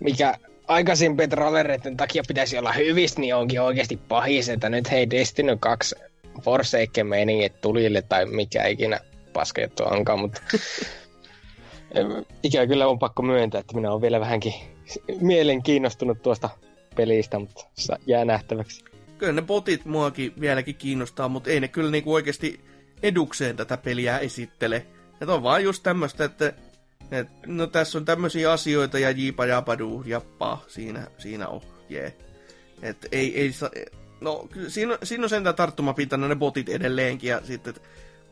[0.00, 0.34] mikä
[0.68, 5.94] aikaisempien trailereiden takia pitäisi olla hyvissä, niin onkin oikeasti pahis, että nyt hei Destiny 2
[6.42, 9.00] Forsaken meiningit tulille tai mikä ikinä
[9.32, 10.40] paskettu onkaan, mutta
[12.42, 14.54] ikävä kyllä on pakko myöntää, että minä olen vielä vähänkin
[15.20, 16.50] mielenkiinnostunut tuosta
[16.96, 17.66] pelistä, mutta
[18.06, 18.84] jää nähtäväksi.
[19.18, 22.60] Kyllä ne botit muakin vieläkin kiinnostaa, mutta ei ne kyllä niinku oikeasti
[23.02, 24.86] edukseen tätä peliä esittele.
[25.20, 26.52] Että on vaan just tämmöistä, että
[27.10, 32.02] et, no tässä on tämmöisiä asioita ja jiipa japadu jappaa, siinä, siinä on, jee.
[32.02, 32.12] Yeah.
[32.82, 33.50] Et ei, ei
[34.20, 37.82] no siinä, siinä on sentään tarttumapintana ne botit edelleenkin ja sitten, et,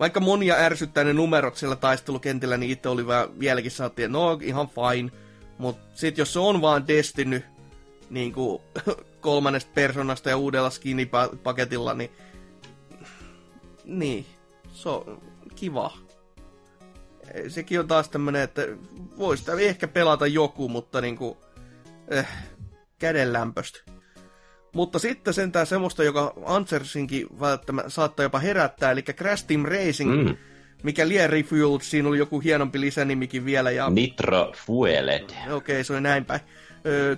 [0.00, 4.68] vaikka monia ärsyttää ne numerot siellä taistelukentillä, niin itse oli vähän, vieläkin saattiin, no ihan
[4.68, 5.10] fine.
[5.58, 7.42] Mutta sitten jos se on vaan Destiny,
[8.10, 8.62] niin kuin,
[9.20, 12.10] kolmannesta persoonasta ja uudella skinipaketilla, niin
[13.84, 14.26] niin,
[14.72, 15.22] se on
[15.54, 15.98] kiva.
[17.48, 18.62] Sekin on taas tämmönen, että
[19.18, 21.37] voisi sitä ehkä pelata joku, mutta niinku,
[22.08, 22.28] eh,
[22.98, 23.80] kädenlämpöstä.
[24.74, 30.37] Mutta sitten sentään semmoista, joka Ansersinkin välttämättä saattaa jopa herättää, eli Crash Team Racing, mm.
[30.82, 33.70] mikä lie refueled, siinä oli joku hienompi lisänimikin vielä.
[33.70, 33.90] Ja...
[33.90, 35.24] Nitro Fueled.
[35.24, 36.40] Okei, okay, se oli näin päin.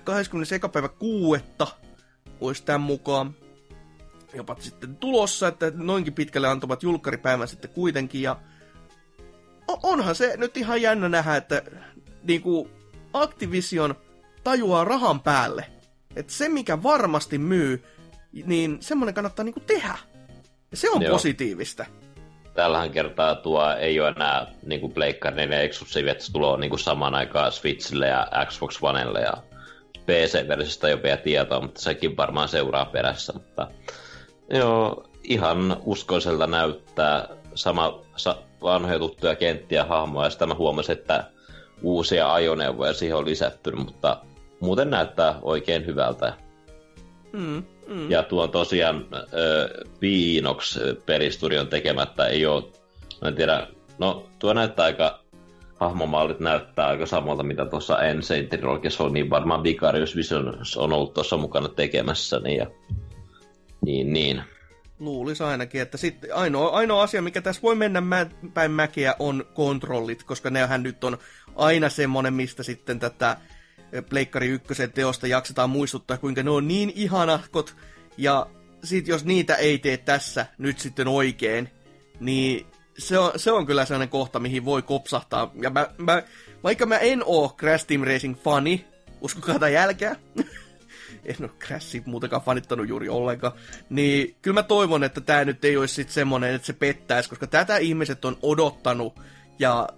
[0.05, 0.69] 21.
[0.73, 1.67] päivä kuuetta
[2.41, 3.35] olisi tämän mukaan
[4.35, 8.23] jopa sitten tulossa, että noinkin pitkälle antavat julkkaripäivän sitten kuitenkin.
[8.23, 8.37] Ja
[9.69, 11.63] onhan se nyt ihan jännä nähdä, että
[12.23, 12.71] niin kuin
[13.13, 13.95] Activision
[14.45, 15.67] tajuaa rahan päälle.
[16.17, 17.85] Että se, mikä varmasti myy,
[18.45, 19.99] niin semmoinen kannattaa niin kuin tehdä.
[20.71, 21.13] Ja se on Joo.
[21.13, 21.87] positiivista.
[22.55, 26.71] Tällähän kertaa tuo ei ole enää niin kuin Pleikkari 4 eksklusiivi, että se tulee niin
[26.71, 29.33] kuin samaan aikaan Switchille ja Xbox Onelle ja
[30.07, 33.33] PC-versiosta jo vielä tietoa, mutta sekin varmaan seuraa perässä.
[33.33, 33.69] Mutta
[34.51, 37.29] Joo, ihan uskoiselta näyttää.
[37.55, 41.25] Sama sa, vanhoja tuttuja kenttiä hahmoja, ja sitten mä huomasin, että
[41.83, 44.21] uusia ajoneuvoja siihen on lisätty, mutta
[44.61, 46.35] muuten näyttää oikein hyvältä.
[47.33, 48.11] Mm, mm.
[48.11, 49.07] Ja tuon tosiaan
[50.01, 52.65] Pinox peristudion tekemättä ei ole,
[53.23, 53.67] mä en tiedä,
[53.99, 55.21] no tuo näyttää aika,
[55.81, 61.15] hahmomallit näyttää aika samalta, mitä tuossa Insane Trilogiassa on, niin varmaan Vicarious Visions on ollut
[61.15, 62.67] tuossa mukana tekemässä, niin ja
[63.85, 64.43] niin, niin.
[64.99, 69.45] Luulisi ainakin, että sitten ainoa, ainoa asia, mikä tässä voi mennä mä, päin mäkeä, on
[69.55, 71.19] kontrollit, koska nehän nyt on
[71.57, 73.37] aina semmonen, mistä sitten tätä
[74.09, 77.77] Pleikkari ykkösen teosta jaksetaan muistuttaa, kuinka ne on niin ihanahkot,
[78.17, 78.47] ja
[78.85, 81.69] sit jos niitä ei tee tässä nyt sitten oikein,
[82.21, 82.67] niin
[82.99, 85.53] se on, se on kyllä sellainen kohta, mihin voi kopsahtaa.
[85.63, 86.23] Ja mä, mä,
[86.65, 88.87] vaikka mä en oo Crash Team Racing fani,
[89.21, 90.17] uskokaa tai jälkeä,
[91.27, 93.53] en ole Crashia muutenkaan fanittanut juuri ollenkaan,
[93.91, 97.47] niin kyllä mä toivon, että tämä nyt ei olisi sitten semmoinen, että se pettäisi, koska
[97.47, 99.21] tätä ihmiset on odottanut,
[99.59, 99.89] ja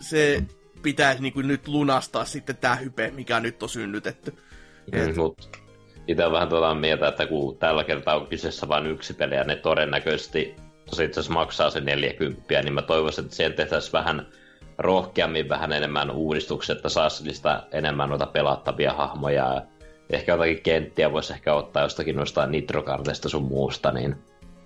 [0.00, 0.42] se
[0.82, 4.30] pitäisi niin kuin nyt lunastaa sitten tämä hype, mikä nyt on synnytetty.
[4.92, 5.16] Mm, Et...
[5.16, 5.58] Mut
[6.08, 9.44] itse on vähän tuota mieltä, että kun tällä kertaa on kyseessä vain yksi peli, ja
[9.44, 10.56] ne todennäköisesti
[10.90, 14.26] tosi itse asiassa maksaa se 40, niin mä toivoisin, että siihen tehtäisiin vähän
[14.78, 17.42] rohkeammin vähän enemmän uudistuksia, että saisi
[17.72, 19.62] enemmän noita pelattavia hahmoja ja
[20.10, 24.16] ehkä jotakin kenttiä voisi ehkä ottaa jostakin noista nitrokarteista sun muusta, niin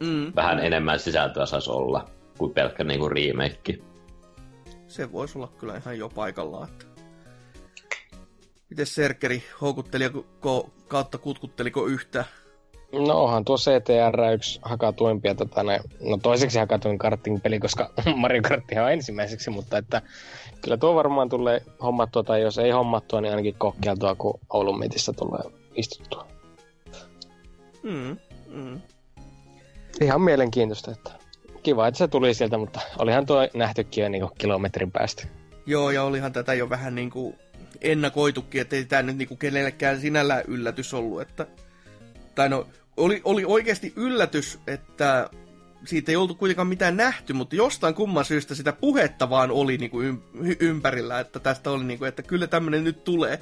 [0.00, 0.33] mm.
[0.37, 3.79] vähän enemmän sisältöä saisi olla kuin pelkkä niinku remake.
[4.88, 6.68] Se voisi olla kyllä ihan jo paikallaan.
[6.68, 6.87] Että...
[8.70, 10.26] Miten Serkeri, houkutteliko
[10.88, 12.24] kautta kutkutteliko yhtä?
[12.92, 18.64] No onhan tuo CTR yksi hakatuimpia tätä ne, no toiseksi hakatuin karting-peli, koska Mario Kart
[18.83, 20.03] on ensimmäiseksi, mutta että
[20.62, 25.12] kyllä tuo varmaan tulee hommattua, tai jos ei hommattua, niin ainakin kokkeiltua, kun Oulun mitissä
[25.12, 25.40] tulee
[25.74, 26.26] istuttua.
[27.83, 28.81] Mm, mm.
[30.00, 31.11] Ihan mielenkiintoista, että
[31.62, 35.26] kiva, että se tuli sieltä, mutta olihan tuo nähtykin jo niin kilometrin päästä.
[35.66, 37.35] Joo, ja olihan tätä jo vähän niin kuin
[37.81, 41.46] ennakoitukin, että ei tämä nyt niin kuin kenellekään sinällään yllätys ollut, että
[42.35, 45.31] tai no, oli, oli oikeasti yllätys, että
[45.85, 49.90] siitä ei oltu kuitenkaan mitään nähty, mutta jostain kumman syystä sitä puhetta vaan oli niin
[49.90, 50.22] kuin
[50.61, 53.40] ympärillä, että tästä oli niin kuin, että kyllä tämmöinen nyt tulee.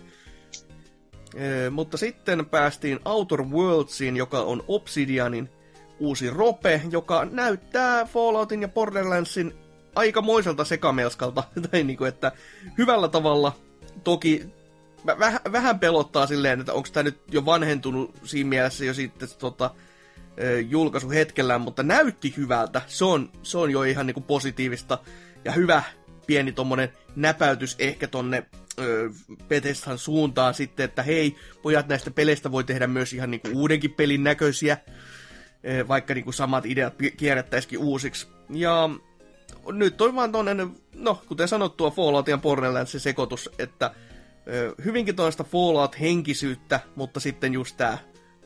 [1.35, 5.49] E, mutta sitten päästiin Outer Worldsiin, joka on Obsidianin
[5.99, 9.55] uusi rope, joka näyttää Falloutin ja Borderlandsin
[9.95, 12.33] aikamoiselta sekamelskalta, tai niin kuin, että
[12.79, 13.53] hyvällä tavalla.
[14.05, 14.58] Toki
[15.07, 19.71] väh, vähän pelottaa silleen, että onko tämä nyt jo vanhentunut siinä mielessä jo sitten tota,
[20.69, 22.83] julkaisu hetkellään, mutta näytti hyvältä.
[22.87, 24.99] Se on, se on jo ihan niinku positiivista
[25.45, 25.83] ja hyvä
[26.27, 28.47] pieni tommonen näpäytys ehkä tonne
[29.49, 34.25] Bethesdan suuntaan sitten, että hei, pojat näistä peleistä voi tehdä myös ihan niinku uudenkin pelin
[34.25, 34.79] näköisiä,
[35.89, 38.29] vaikka niinku samat ideat kierrättäisikin uusiksi.
[38.51, 38.91] Ja
[39.73, 42.39] nyt on vaan tonnen, no kuten sanottua, Fallout ja
[42.85, 43.91] se sekoitus, että
[44.85, 47.99] hyvinkin toista Fallout-henkisyyttä, mutta sitten just tää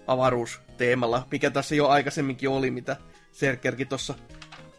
[0.06, 2.96] avaruusteemalla, mikä tässä jo aikaisemminkin oli, mitä
[3.32, 4.14] Serkerkin tuossa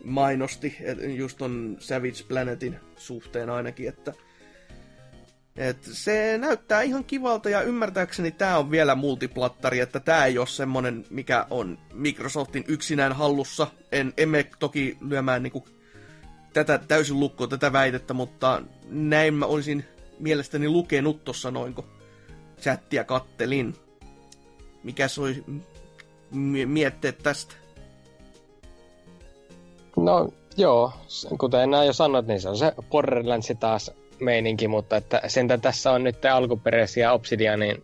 [0.04, 0.78] mainosti,
[1.18, 4.14] just on Savage Planetin suhteen ainakin, että
[5.56, 10.48] et se näyttää ihan kivalta ja ymmärtääkseni tämä on vielä multiplattari, että tämä ei ole
[10.48, 13.68] semmonen, mikä on Microsoftin yksinään hallussa.
[13.92, 15.68] En, emme toki lyömään niinku
[16.54, 19.86] tätä täysin lukkoa tätä väitettä, mutta näin mä olisin
[20.24, 21.86] mielestäni lukenut tuossa noin, kun
[22.62, 23.76] chattia kattelin.
[24.84, 25.44] Mikä soi
[26.66, 27.56] mietteet tästä?
[29.98, 30.92] No joo,
[31.40, 35.92] kuten näin jo sanoit, niin se on se Borderlands taas meininki, mutta että sentä tässä
[35.92, 37.84] on nyt alkuperäisiä Obsidianin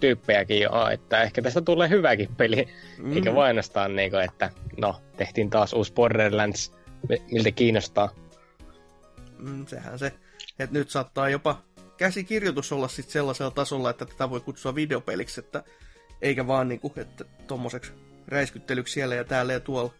[0.00, 3.16] tyyppejäkin jo, että ehkä tästä tulee hyväkin peli, mm.
[3.16, 6.72] eikä vain ainoastaan niin kuin, että no, tehtiin taas uusi Borderlands,
[7.30, 8.10] miltä kiinnostaa.
[9.38, 10.12] Mm, sehän se,
[10.58, 11.62] että nyt saattaa jopa
[11.96, 15.62] käsikirjoitus olla sitten sellaisella tasolla, että tätä voi kutsua videopeliksi, että
[16.22, 17.92] eikä vaan niinku, että tommoseksi
[18.28, 19.92] räiskyttelyksi siellä ja täällä ja tuolla.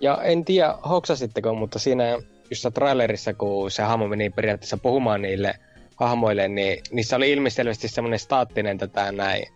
[0.00, 2.04] Ja en tiedä, hoksasitteko, mutta siinä
[2.50, 5.54] just trailerissa, kun se hahmo meni periaatteessa puhumaan niille
[5.96, 9.46] hahmoille, niin niissä oli ilmiselvästi semmoinen staattinen tätä näin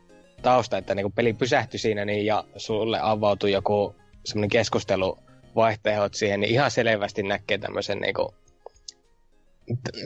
[0.43, 6.53] tausta, että niin peli pysähtyi siinä niin, ja sulle avautui joku semmoinen keskusteluvaihtoehdot siihen, niin
[6.53, 8.29] ihan selvästi näkee tämmöisen niin kuin,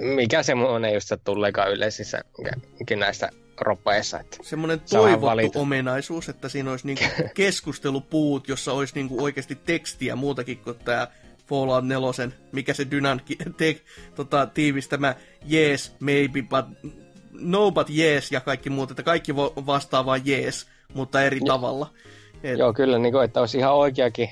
[0.01, 2.21] mikä semmoinen just tuleekaan yleisissä
[2.97, 4.21] näissä roppeissa.
[4.21, 5.59] Että Semmoinen toivottu valita.
[5.59, 11.09] omenaisuus, että siinä olisi niinku keskustelupuut, jossa olisi niinku oikeasti tekstiä muutakin kuin tämä
[11.47, 13.21] Fallout 4, mikä se Dynan
[13.57, 13.77] te,
[14.15, 15.15] tota, tiivistämä
[15.53, 16.93] yes, maybe, but
[17.33, 21.91] no but yes ja kaikki muut, että kaikki vastaa vain yes, mutta eri ja, tavalla.
[22.43, 22.59] Et...
[22.59, 24.31] Joo, kyllä, niin kuin, että olisi ihan oikeakin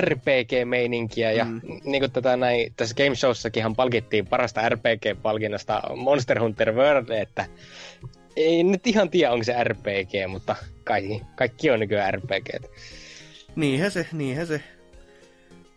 [0.00, 1.60] RPG-meininkiä ja mm.
[1.84, 7.46] niin kuin tätä näin, tässä Game Showssakinhan palkittiin parasta RPG-palkinnasta Monster Hunter World, että
[8.36, 12.66] ei nyt ihan tiedä, onko se RPG, mutta kaikki, kaikki on nykyään RPG.
[13.56, 14.60] Niinhän se, niinhän se.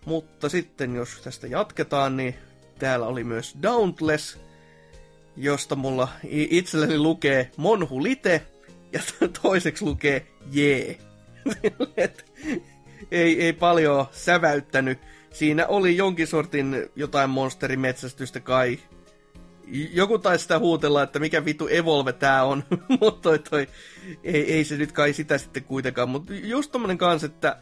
[0.05, 2.35] Mutta sitten jos tästä jatketaan, niin
[2.79, 4.39] täällä oli myös Dauntless,
[5.37, 8.41] josta mulla itselleni lukee Monhu Lite
[8.93, 8.99] ja
[9.41, 10.97] toiseksi lukee Jee.
[13.11, 14.99] ei, ei paljon säväyttänyt.
[15.33, 18.79] Siinä oli jonkin sortin jotain monsterimetsästystä kai.
[19.91, 22.63] Joku taisi sitä huutella, että mikä vitu Evolve tää on,
[23.01, 23.67] mutta toi, toi,
[24.23, 26.09] ei, ei se nyt kai sitä sitten kuitenkaan.
[26.09, 27.57] Mutta just tommonen kans, että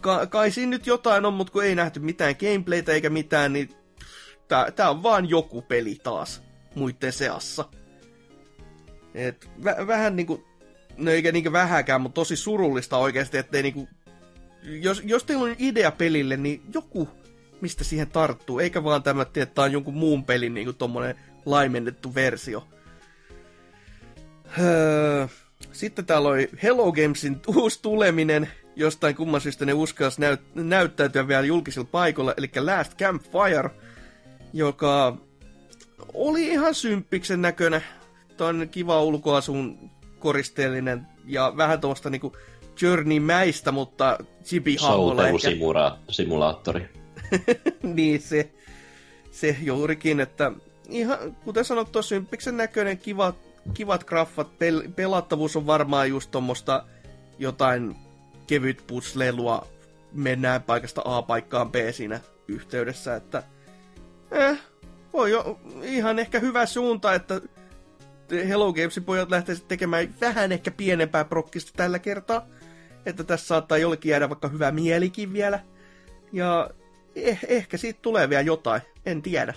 [0.00, 3.68] ka, kai siinä nyt jotain on, mutta kun ei nähty mitään gameplaytä eikä mitään, niin
[4.48, 6.42] tää, tää on vaan joku peli taas
[6.74, 7.64] muiden seassa.
[9.14, 10.44] Et vä, vähän niinku,
[10.96, 13.88] no eikä niinku vähäkään, mutta tosi surullista oikeasti, ettei niinku,
[14.64, 17.08] jos, jos teillä on idea pelille, niin joku,
[17.60, 22.14] mistä siihen tarttuu, eikä vaan tämä, että tämä on jonkun muun pelin niinku tommonen laimennettu
[22.14, 22.68] versio.
[25.72, 31.46] Sitten täällä oli Hello Gamesin uusi tuleminen, jostain kumman syystä ne uskalsi näyt- näyttäytyä vielä
[31.46, 33.70] julkisilla paikoilla, eli Last Campfire,
[34.52, 35.16] joka
[36.14, 37.84] oli ihan symppiksen näköinen.
[38.36, 42.36] Tämä kiva ulkoasun koristeellinen ja vähän tuosta niinku
[42.82, 45.38] Journey-mäistä, mutta chibi-hahmolla ehkä.
[46.10, 46.88] simulaattori.
[47.82, 48.50] niin se,
[49.30, 50.52] se juurikin, että
[50.88, 53.36] ihan kuten sanottu, symppiksen näköinen, kivat,
[53.74, 56.84] kivat graffat, pel- pelattavuus on varmaan just tuommoista
[57.38, 57.96] jotain
[58.46, 59.66] kevyt puslelua
[60.12, 63.42] mennään paikasta A paikkaan B siinä yhteydessä, että
[64.30, 64.58] eh,
[65.12, 67.40] voi jo ihan ehkä hyvä suunta, että
[68.30, 72.46] Hello Gamesin pojat lähtee tekemään vähän ehkä pienempää prokkista tällä kertaa.
[73.06, 75.60] Että tässä saattaa jollekin jäädä vaikka hyvä mielikin vielä.
[76.32, 76.70] Ja
[77.14, 79.54] eh, ehkä siitä tulee vielä jotain, en tiedä.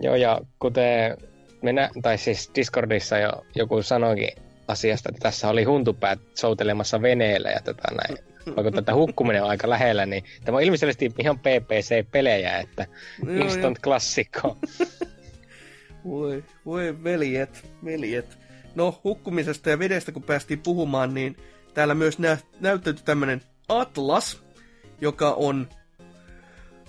[0.00, 1.16] Joo, ja kuten
[1.62, 4.30] minä, tai siis Discordissa jo joku sanoikin
[4.68, 8.18] asiasta, että tässä oli huntupäät soutelemassa veneellä ja tätä näin.
[8.56, 12.86] Vaikka tätä hukkuminen on aika lähellä, niin tämä on ilmeisesti ihan PPC-pelejä, että
[13.26, 14.56] joo, instant klassikko.
[16.04, 18.38] voi, voi veljet, veljet.
[18.74, 21.36] No, hukkumisesta ja vedestä kun päästiin puhumaan, niin
[21.78, 24.42] täällä myös nä- näyttäytyi tämmönen Atlas,
[25.00, 25.68] joka on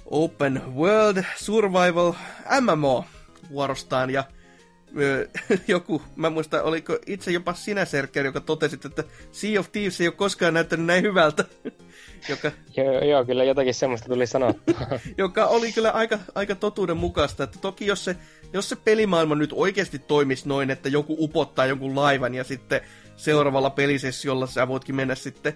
[0.05, 2.13] Open World Survival
[2.61, 3.05] MMO
[3.49, 4.23] vuorostaan, ja
[5.67, 10.07] joku, mä muistan, oliko itse jopa sinä Serker, joka totesit, että Sea of Thieves ei
[10.07, 11.45] ole koskaan näyttänyt näin hyvältä.
[12.29, 14.87] joka, joo, joo, kyllä jotakin semmoista tuli sanottua.
[15.17, 18.15] joka oli kyllä aika, aika totuuden mukaista, että toki jos se,
[18.53, 22.81] jos se pelimaailma nyt oikeasti toimisi noin, että joku upottaa jonkun laivan ja sitten
[23.19, 25.53] seuraavalla pelisessiolla sä voitkin mennä sitten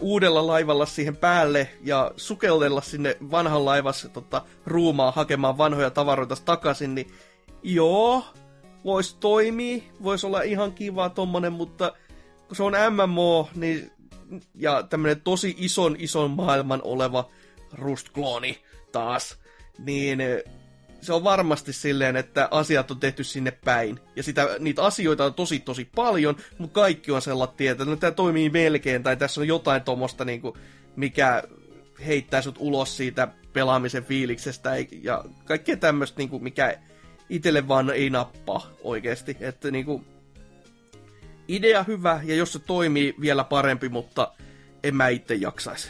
[0.00, 6.94] uudella laivalla siihen päälle ja sukellella sinne vanhan laivassa tota, ruumaa hakemaan vanhoja tavaroita takaisin,
[6.94, 7.06] niin
[7.62, 8.24] joo,
[8.84, 11.92] voisi toimia, voisi olla ihan kiva tommonen, mutta
[12.46, 13.90] kun se on MMO, niin,
[14.54, 17.30] ja tämmönen tosi ison ison maailman oleva
[17.72, 18.58] Rust-klooni
[18.92, 19.38] taas,
[19.78, 20.18] niin
[21.06, 24.00] se on varmasti silleen, että asiat on tehty sinne päin.
[24.16, 28.10] Ja sitä, niitä asioita on tosi tosi paljon, mutta kaikki on sellainen, että no, tämä
[28.10, 30.42] toimii melkein, tai tässä on jotain tuommoista, niin
[30.96, 31.42] mikä
[32.06, 34.70] heittää sut ulos siitä pelaamisen fiiliksestä,
[35.02, 36.78] ja kaikkea tämmöistä, niin mikä
[37.28, 39.36] itelle vaan ei nappaa oikeasti.
[39.40, 40.04] Että niinku,
[41.48, 44.32] idea hyvä, ja jos se toimii vielä parempi, mutta
[44.82, 45.88] en mä itse jaksaisi.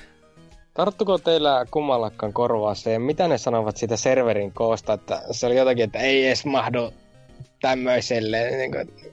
[0.76, 5.84] Tarttuko teillä kummallakaan korvaa se, mitä ne sanovat siitä serverin koosta, että se oli jotakin,
[5.84, 6.92] että ei edes mahdu
[7.60, 8.50] tämmöiselle.
[8.50, 9.12] Niin kuin...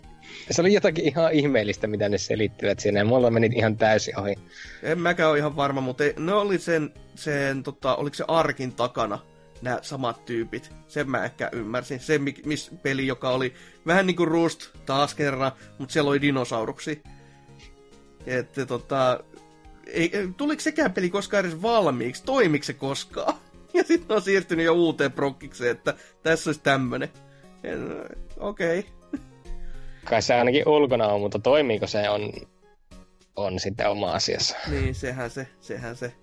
[0.52, 4.36] Se oli jotakin ihan ihmeellistä, mitä ne selittivät siinä, ja mulla meni ihan täysin ohi.
[4.84, 9.20] En mäkään ole ihan varma, mutta ne oli sen, sen tota, oliko se Arkin takana
[9.62, 10.72] nämä samat tyypit.
[10.88, 12.00] Sen mä ehkä ymmärsin.
[12.00, 13.54] Se mi- miss peli, joka oli
[13.88, 16.96] vähän niin kuin Rust taas kerran, mutta siellä oli dinosauruksia.
[18.26, 19.24] Että tota,
[19.88, 22.24] ei, tuliko sekään peli koskaan edes valmiiksi?
[22.24, 23.34] Toimiko se koskaan?
[23.74, 27.10] Ja sitten on siirtynyt jo uuteen prokkikseen, että tässä olisi tämmönen.
[27.64, 28.06] En-
[28.40, 28.80] Okei.
[28.80, 29.20] Okay.
[30.10, 32.34] Kai se ainakin ulkona on, mutta toimiiko se on,
[33.36, 34.56] on sitten oma asiassa.
[34.72, 36.14] Niin, sehän se, sehän se.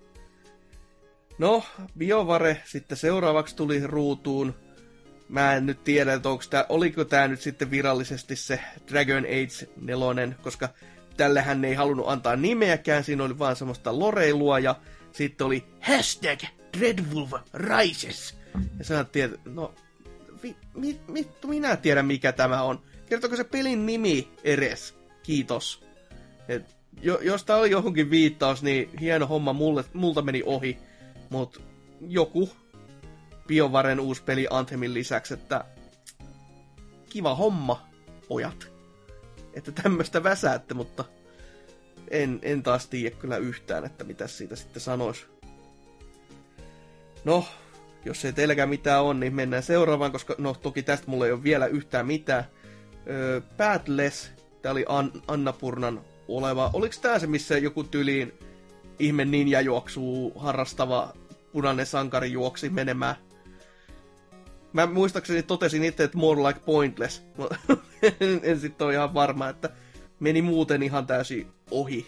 [1.37, 1.63] No,
[1.97, 4.55] BioVare sitten seuraavaksi tuli ruutuun.
[5.29, 8.59] Mä en nyt tiedä, että onko tää, oliko tämä nyt sitten virallisesti se
[8.91, 10.69] Dragon Age 4, koska
[11.21, 14.75] tällähän ne ei halunnut antaa nimeäkään, siinä oli vaan semmoista loreilua ja
[15.11, 16.39] sitten oli hashtag
[16.77, 18.37] Dreadwolf Rises.
[18.79, 19.73] Ja sanottiin, että no,
[20.43, 22.81] vi, mi, vittu minä tiedän mikä tämä on.
[23.05, 24.95] Kertoko se pelin nimi edes?
[25.23, 25.83] Kiitos.
[26.47, 30.77] Et jo, jos tää oli johonkin viittaus, niin hieno homma mulle, multa meni ohi.
[31.29, 31.61] Mut
[32.07, 32.49] joku
[33.47, 35.65] BioVaren uusi peli Anthemin lisäksi, että
[37.09, 37.87] kiva homma,
[38.27, 38.70] pojat.
[39.53, 41.05] Että tämmöistä väsäätte, mutta
[42.07, 45.25] en, en taas tiedä kyllä yhtään, että mitä siitä sitten sanois.
[47.23, 47.45] No,
[48.05, 51.43] jos ei teilläkään mitään on, niin mennään seuraavaan, koska no toki tästä mulla ei ole
[51.43, 52.43] vielä yhtään mitään.
[53.09, 54.31] Öö, Padless,
[54.61, 56.69] tää oli An- Annapurnan oleva.
[56.73, 58.33] Oliko tää se, missä joku tyliin
[58.99, 61.13] ihme ninja juoksuu harrastava
[61.51, 63.15] punainen sankari juoksi menemään?
[64.73, 67.23] Mä muistaakseni totesin itse, että more like pointless.
[68.03, 69.69] En, en sitten ole ihan varma, että
[70.19, 72.07] meni muuten ihan täysin ohi.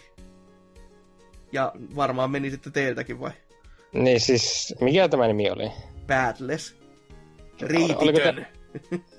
[1.52, 3.30] Ja varmaan meni sitten teiltäkin vai?
[3.92, 5.70] Niin siis, mikä tämä nimi oli?
[6.06, 6.76] Badless.
[7.62, 8.46] Oliko Riititön.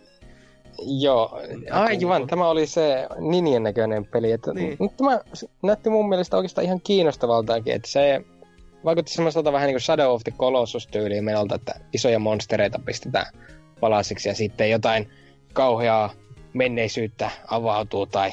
[1.01, 1.39] Joo,
[1.71, 4.31] aivan, tämä oli se ninjan näköinen peli.
[4.31, 4.77] Että Niin.
[4.97, 5.19] Tämä
[5.63, 8.21] näytti mun mielestä oikeastaan ihan kiinnostavaltakin, että se
[8.85, 13.25] vaikutti semmoiselta vähän niin kuin Shadow of the Colossus-tyyliin menolta, että isoja monstereita pistetään
[13.79, 15.09] palasiksi ja sitten jotain
[15.53, 16.13] kauheaa
[16.53, 18.31] menneisyyttä avautuu tai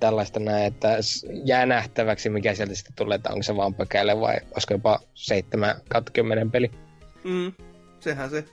[0.00, 0.96] tällaista näin, että
[1.44, 5.74] jää nähtäväksi, mikä sieltä sitten tulee, että onko se vaan pökäile vai olisiko jopa 7
[5.88, 6.70] kautta 10 peli.
[7.24, 7.52] Mm,
[8.00, 8.44] sehän se.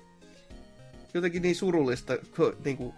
[1.13, 2.93] Jotenkin niin surullista, kun niinku,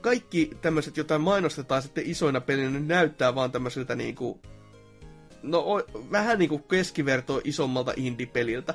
[0.00, 4.40] kaikki tämmöiset, jotain mainostetaan sitten isoina pelinä, ne näyttää vaan tämmöisiltä niinku,
[5.42, 8.74] no vähän niinku keskiverto isommalta indie-peliltä.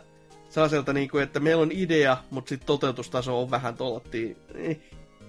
[0.50, 4.38] Sellaiselta niinku, että meillä on idea, mutta sitten toteutustaso on vähän tollattiin.
[4.56, 4.80] Eh,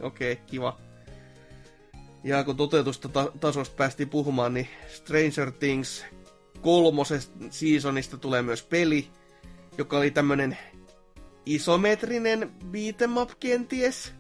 [0.01, 0.79] Okei, okay, kiva.
[2.25, 6.05] Ja kun toteutustasosta päästiin puhumaan, niin Stranger Things
[6.63, 9.09] kolmosesta seasonista tulee myös peli,
[9.79, 10.59] joka oli tämmönen
[11.47, 14.13] isometrinen beat'em up kenties.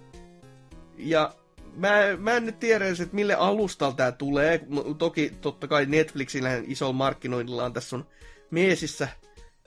[0.96, 1.34] Ja
[1.76, 4.60] mä, mä en nyt tiedä edes, että mille alustalla tää tulee.
[4.98, 8.06] Toki totta kai Netflixillä isolla markkinoinnilla on tässä on
[8.50, 9.08] meesissä.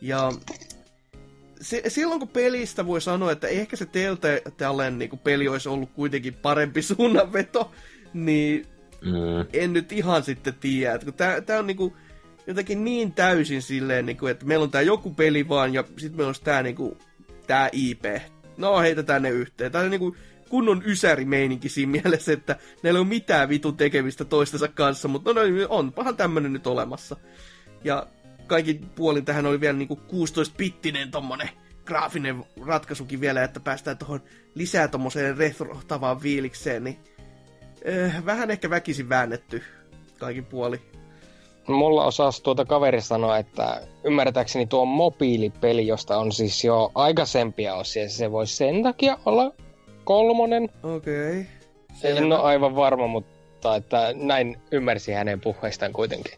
[0.01, 0.31] Ja
[1.61, 6.33] se, silloin kun pelistä voi sanoa, että ehkä se Telltalen niin peli olisi ollut kuitenkin
[6.33, 7.71] parempi suunnanveto,
[8.13, 8.65] niin
[9.01, 9.47] Mm.
[9.53, 10.99] en nyt ihan sitten tiedä.
[11.45, 11.93] Tää on niinku
[12.47, 16.29] jotenkin niin täysin silleen, niinku, että meillä on tää joku peli vaan ja sitten meillä
[16.29, 16.97] on tää, niinku,
[17.47, 18.05] tää IP.
[18.57, 19.71] No heitetään ne yhteen.
[19.71, 20.15] Tää on niinku
[20.49, 25.41] kunnon ysärimeininki siinä mielessä, että näillä ei ole mitään vitun tekemistä toistensa kanssa, mutta no,
[25.41, 27.15] no onpahan tämmönen nyt olemassa.
[27.83, 28.07] Ja
[28.47, 31.49] kaikin puolin tähän oli vielä niinku 16-bittinen tommonen
[31.85, 34.21] graafinen ratkaisukin vielä, että päästään tuohon
[34.55, 36.97] lisää tommoseen retrohtavaan fiilikseen, niin
[37.89, 39.63] äh, vähän ehkä väkisin väännetty
[40.19, 40.81] kaikin puoli.
[41.67, 48.09] Mulla osasi tuota kaveri sanoa, että ymmärtääkseni tuo mobiilipeli, josta on siis jo aikaisempia osia,
[48.09, 49.53] se voisi sen takia olla
[50.09, 50.69] kolmonen.
[50.83, 51.39] Okei.
[51.39, 52.17] Okay.
[52.17, 56.33] En ole aivan varma, mutta että näin ymmärsin hänen puheistaan kuitenkin.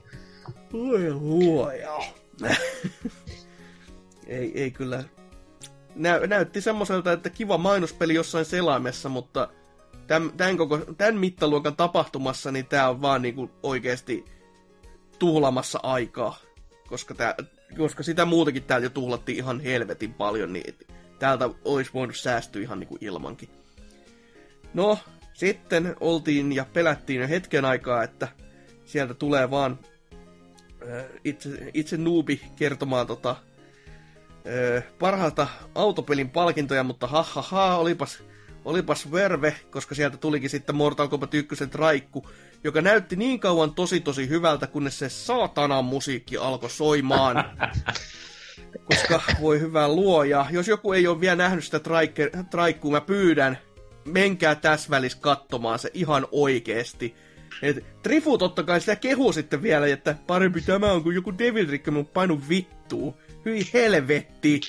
[0.73, 1.99] Oi luoja.
[4.27, 5.03] ei, ei kyllä.
[5.95, 9.47] Nä, näytti semmoiselta, että kiva mainospeli jossain selaimessa, mutta
[10.07, 14.25] tämän, tämän, koko, tämän mittaluokan tapahtumassa, niin tämä on vaan niinku oikeasti
[15.19, 16.37] tuhlamassa aikaa.
[16.87, 17.35] Koska, tää,
[17.77, 20.75] koska sitä muutakin täällä jo tuhlattiin ihan helvetin paljon, niin
[21.19, 23.60] täältä olisi voinut säästyä ihan niinku ilmankin.
[24.73, 24.99] No,
[25.33, 28.27] sitten oltiin ja pelättiin jo hetken aikaa, että
[28.85, 29.79] sieltä tulee vaan
[30.81, 33.35] ö, itse, itse noobi kertomaan tota,
[34.47, 38.23] ö, parhaata autopelin palkintoja, mutta ha, ha, ha olipas,
[38.65, 42.29] olipas verve, koska sieltä tulikin sitten Mortal Kombat 1 raikku,
[42.63, 47.35] joka näytti niin kauan tosi tosi hyvältä, kunnes se saatanan musiikki alkoi soimaan.
[48.85, 51.79] koska voi hyvä luoja, jos joku ei ole vielä nähnyt sitä
[52.49, 53.57] traikkua, mä pyydän,
[54.05, 57.15] menkää tässä välissä katsomaan se ihan oikeesti.
[57.61, 61.69] Et Trifu totta kai sitä kehu sitten vielä, että parempi tämä on kuin joku Devil
[61.69, 63.17] Rick, mun painu vittuu.
[63.45, 64.61] Hyi helvetti.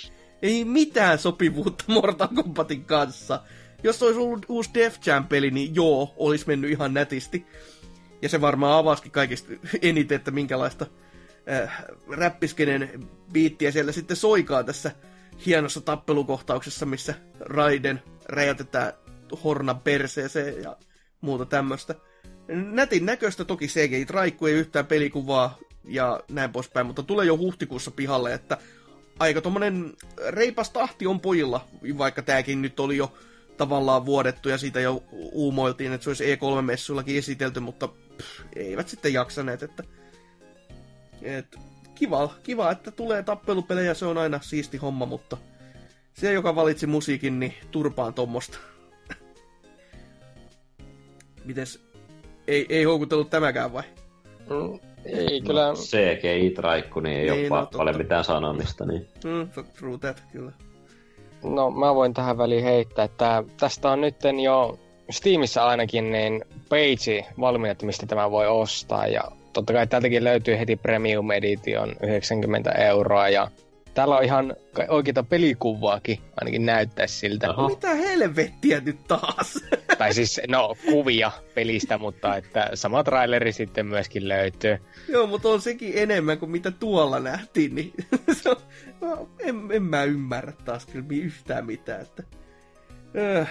[0.43, 3.43] Ei mitään sopivuutta Mortal Kombatin kanssa.
[3.83, 7.47] Jos olisi ollut uusi Def Jam-peli, niin joo, olisi mennyt ihan nätisti.
[8.22, 9.53] Ja se varmaan avasikin kaikista
[9.83, 10.87] eniten, että minkälaista
[11.51, 14.91] äh, räppiskenen biittiä siellä sitten soikaa tässä
[15.47, 18.93] hienossa tappelukohtauksessa, missä Raiden räjätetään
[19.45, 20.76] hornan perseeseen ja
[21.20, 21.95] muuta tämmöistä.
[22.49, 27.91] Nätin näköistä toki CGI Traikku ei yhtään pelikuvaa ja näin poispäin, mutta tulee jo huhtikuussa
[27.91, 28.59] pihalle, että
[29.18, 29.93] aika tommonen
[30.28, 31.68] reipas tahti on pojilla,
[31.99, 33.12] vaikka tääkin nyt oli jo
[33.57, 35.03] tavallaan vuodettu ja siitä jo
[35.33, 39.85] uumoiltiin, että se olisi E3-messuillakin esitelty, mutta pff, eivät sitten jaksaneet, että
[41.22, 41.57] et,
[41.95, 45.37] kiva, kiva, että tulee tappelupelejä, se on aina siisti homma, mutta
[46.12, 48.59] se, joka valitsi musiikin, niin turpaan tommosta.
[51.45, 51.80] Mites,
[52.49, 53.82] ei, ei houkutellut tämäkään vai?
[54.51, 55.66] Mm, ei kyllä...
[55.66, 58.86] No, CGI-traikku, niin ei Niin, ole no, pa- paljon mitään sanomista.
[58.86, 59.09] Niin.
[59.24, 60.53] Mm, true that, kyllä.
[61.43, 64.78] No mä voin tähän väliin heittää, että tästä on nytten jo
[65.11, 69.07] Steamissa ainakin niin page valmiina, että mistä tämä voi ostaa.
[69.07, 69.22] Ja
[69.53, 73.51] totta kai täältäkin löytyy heti Premium Edition 90 euroa ja
[73.95, 74.57] täällä on ihan
[74.88, 77.51] oikeita pelikuvaakin, ainakin näyttäisi siltä.
[77.51, 77.68] Oho.
[77.68, 79.55] Mitä helvettiä nyt taas?
[79.99, 84.78] Tai siis, no, kuvia pelistä, mutta että sama traileri sitten myöskin löytyy.
[85.09, 87.93] Joo, mutta on sekin enemmän kuin mitä tuolla nähtiin, niin
[88.47, 88.57] on,
[89.01, 92.01] no, en, en mä ymmärrä taas kyllä yhtään mitään.
[92.01, 92.22] Että,
[93.16, 93.45] öö,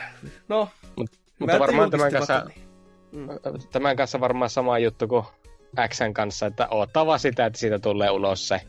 [0.47, 2.45] no, Mut, mutta varmaan tämän kanssa,
[3.11, 3.69] niin.
[3.71, 5.25] tämän kanssa varmaan sama juttu kuin
[5.87, 8.61] Xn kanssa, että oottaa sitä, että siitä tulee ulos se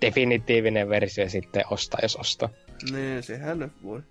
[0.00, 2.48] definitiivinen versio sitten ostaa, jos ostaa.
[2.92, 4.02] Niin, sehän nyt voi.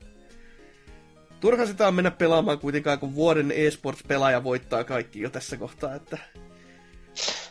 [1.39, 6.17] Turha sitä on mennä pelaamaan kuitenkaan, kun vuoden eSports-pelaaja voittaa kaikki jo tässä kohtaa, että...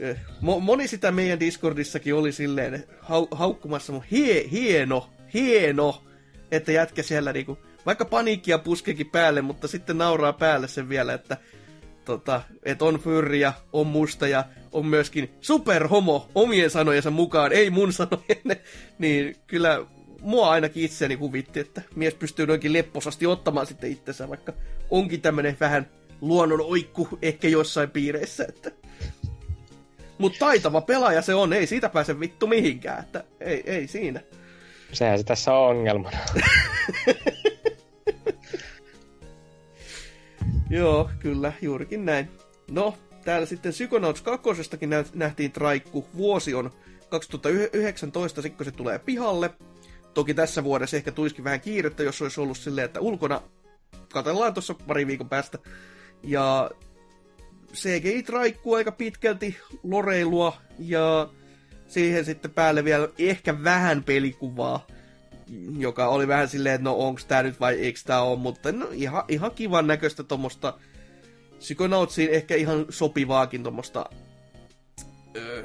[0.00, 6.04] Eh, Mo- moni sitä meidän Discordissakin oli silleen hau- haukkumassa, mutta hie- hieno, hieno,
[6.50, 11.36] että jätkä siellä niinku, vaikka paniikkia puskeekin päälle, mutta sitten nauraa päälle sen vielä, että
[12.04, 17.92] tota, et on fyrriä, on musta ja on myöskin superhomo omien sanojensa mukaan, ei mun
[17.92, 18.42] sanojen,
[18.98, 19.86] niin kyllä
[20.20, 24.52] mua ainakin itseäni huvitti, että mies pystyy noinkin lepposasti ottamaan sitten itsensä, vaikka
[24.90, 25.86] onkin tämmönen vähän
[26.20, 28.70] luonnon oikku ehkä jossain piireissä, että
[30.18, 34.20] mutta taitava pelaaja se on, ei siitä pääse vittu mihinkään, että ei, ei siinä.
[34.92, 36.18] Sehän se tässä on ongelmana.
[40.70, 42.30] Joo, kyllä, juurikin näin.
[42.70, 42.94] No,
[43.24, 44.50] täällä sitten Psychonauts 2.
[45.14, 46.06] nähtiin traikku.
[46.16, 46.70] Vuosi on
[47.08, 49.50] 2019, sitten kun se tulee pihalle.
[50.18, 53.42] Toki tässä vuodessa ehkä tuiskin vähän kiirettä, jos olisi ollut silleen, että ulkona
[54.12, 55.58] katellaan tuossa pari viikon päästä.
[56.22, 56.70] Ja
[57.74, 61.28] CGI traikkuu aika pitkälti loreilua ja
[61.86, 64.86] siihen sitten päälle vielä ehkä vähän pelikuvaa,
[65.78, 68.88] joka oli vähän silleen, että no onks tää nyt vai eikö tää on, mutta no
[68.92, 70.78] ihan, ihan kivan näköistä tuommoista
[71.58, 74.06] Psychonautsiin ehkä ihan sopivaakin tuommoista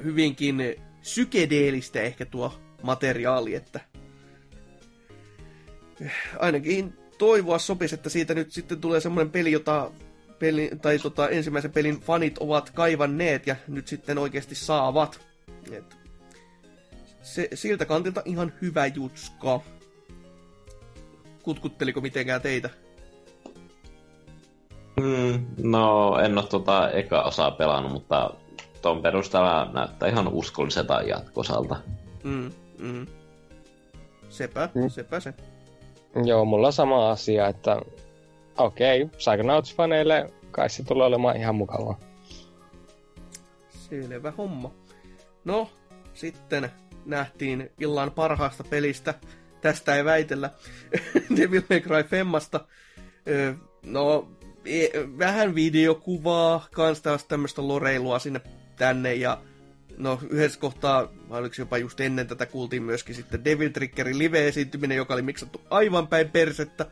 [0.04, 3.80] hyvinkin sykedeellistä ehkä tuo materiaali, että
[6.40, 9.92] ainakin toivoa sopisi, että siitä nyt sitten tulee semmoinen peli, jota
[10.40, 15.20] peli, tai tota, ensimmäisen pelin fanit ovat kaivanneet ja nyt sitten oikeasti saavat.
[15.72, 15.98] Et
[17.22, 19.60] se, siltä kantilta ihan hyvä jutska.
[21.44, 22.70] Kutkutteliko mitenkään teitä?
[25.02, 28.34] Mm, no, en ole tota eka osaa pelannut, mutta
[28.82, 31.76] ton perusteella näyttää ihan uskolliselta jatkosalta.
[32.24, 33.08] Mm, mm.
[34.30, 34.90] Sepä, Mm.
[34.90, 35.34] sepä se.
[36.26, 37.82] Joo, mulla on sama asia, että
[38.58, 42.00] okei, okay, Psychonauts-faneille kai se tulee olemaan ihan mukavaa.
[43.70, 44.72] Selvä homma.
[45.46, 45.70] No,
[46.14, 46.72] sitten
[47.06, 49.14] nähtiin illan parhaasta pelistä.
[49.62, 50.50] Tästä ei väitellä.
[51.38, 52.60] Devil May Cry Femmasta.
[53.86, 54.28] No,
[54.66, 58.42] e- vähän videokuvaa, kans tämmöistä loreilua sinne
[58.76, 59.38] tänne ja
[59.98, 64.98] no yhdessä kohtaa, vai oliko jopa just ennen tätä kuultiin myöskin sitten Devil Triggerin live-esiintyminen,
[64.98, 66.86] joka oli miksattu aivan päin persettä.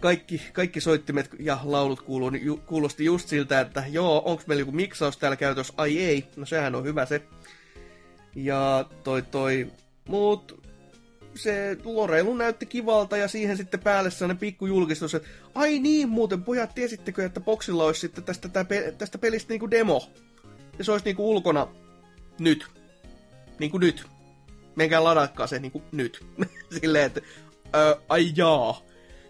[0.00, 4.72] Kaikki, kaikki soittimet ja laulut kuulu, ju, kuulosti just siltä, että joo, onko meillä joku
[4.72, 5.74] miksaus täällä käytössä?
[5.76, 7.22] Ai ei, no sehän on hyvä se.
[8.34, 9.66] Ja toi toi,
[10.08, 10.62] muut
[11.34, 16.42] se loreilu näytti kivalta ja siihen sitten päälle sellainen pikku julkistus, että ai niin muuten
[16.42, 18.48] pojat, tiesittekö, että boksilla olisi sitten tästä,
[18.98, 20.08] tästä pelistä niinku demo.
[20.78, 21.68] Ja se olisi niinku ulkona
[22.38, 22.66] nyt.
[23.58, 24.06] Niinku nyt.
[24.76, 26.24] Menkää ladatkaa se niinku nyt.
[26.80, 27.20] Silleen, että
[27.74, 28.80] ö, ai jaa.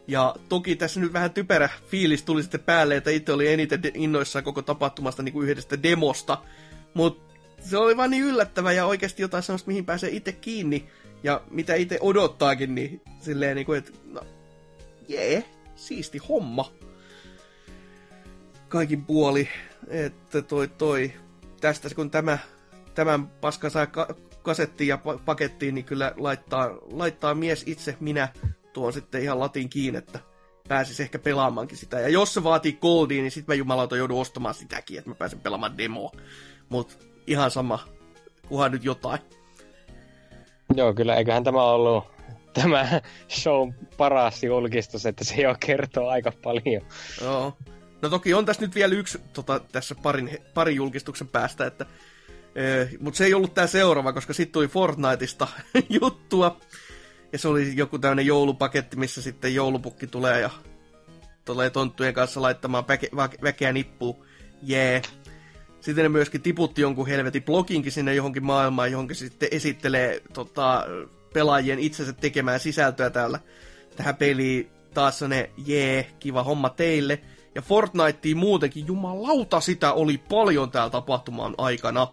[0.07, 4.45] Ja toki tässä nyt vähän typerä fiilis tuli sitten päälle, että itse oli eniten innoissaan
[4.45, 6.39] koko tapahtumasta niin kuin yhdestä demosta.
[6.95, 10.89] Mutta se oli vaan niin yllättävä ja oikeasti jotain sellaista, mihin pääsee itse kiinni.
[11.23, 14.21] Ja mitä itse odottaakin, niin silleen niin kuin, että no,
[15.09, 15.45] jee,
[15.77, 16.73] siisti homma.
[18.69, 19.49] Kaikin puoli,
[19.89, 21.13] että toi toi,
[21.61, 22.39] tästä kun tämä,
[22.95, 28.29] tämän paskan saa ka- kasettiin ja pa- pakettiin, niin kyllä laittaa, laittaa mies itse, minä
[28.73, 30.19] tuon sitten ihan latin kiinni, että
[30.69, 32.01] pääsis ehkä pelaamaankin sitä.
[32.01, 35.41] Ja jos se vaatii goldia, niin sitten mä jumalauta joudun ostamaan sitäkin, että mä pääsen
[35.41, 36.13] pelaamaan demoa.
[36.69, 37.79] Mut ihan sama,
[38.49, 39.21] kunhan nyt jotain.
[40.75, 42.05] Joo, kyllä eiköhän tämä ollut
[42.53, 46.83] tämä show paras julkistus, että se jo kertoo aika paljon.
[47.21, 47.57] Joo.
[48.03, 51.87] No toki on tässä nyt vielä yksi tota, tässä parin, parin julkistuksen päästä, että
[53.01, 55.49] mutta se ei ollut tämä seuraava, koska sitten tuli Fortniteista
[56.01, 56.61] juttua.
[57.33, 60.51] Ja se oli joku tämmöinen joulupaketti, missä sitten joulupukki tulee ja
[61.45, 64.25] tulee tonttujen kanssa laittamaan väke- väkeä nippuun.
[64.63, 64.93] Jee.
[64.93, 65.03] Yeah.
[65.81, 70.85] Sitten ne myöskin tiputti jonkun helvetin bloginkin sinne johonkin maailmaan, johon se sitten esittelee tota,
[71.33, 73.41] pelaajien itsensä tekemään sisältöä täällä
[73.97, 74.71] tähän peliin.
[74.95, 77.21] Taas ne jee, yeah, kiva homma teille.
[77.55, 82.07] Ja Fortniteen muutenkin, jumalauta sitä oli paljon täällä tapahtuman aikana.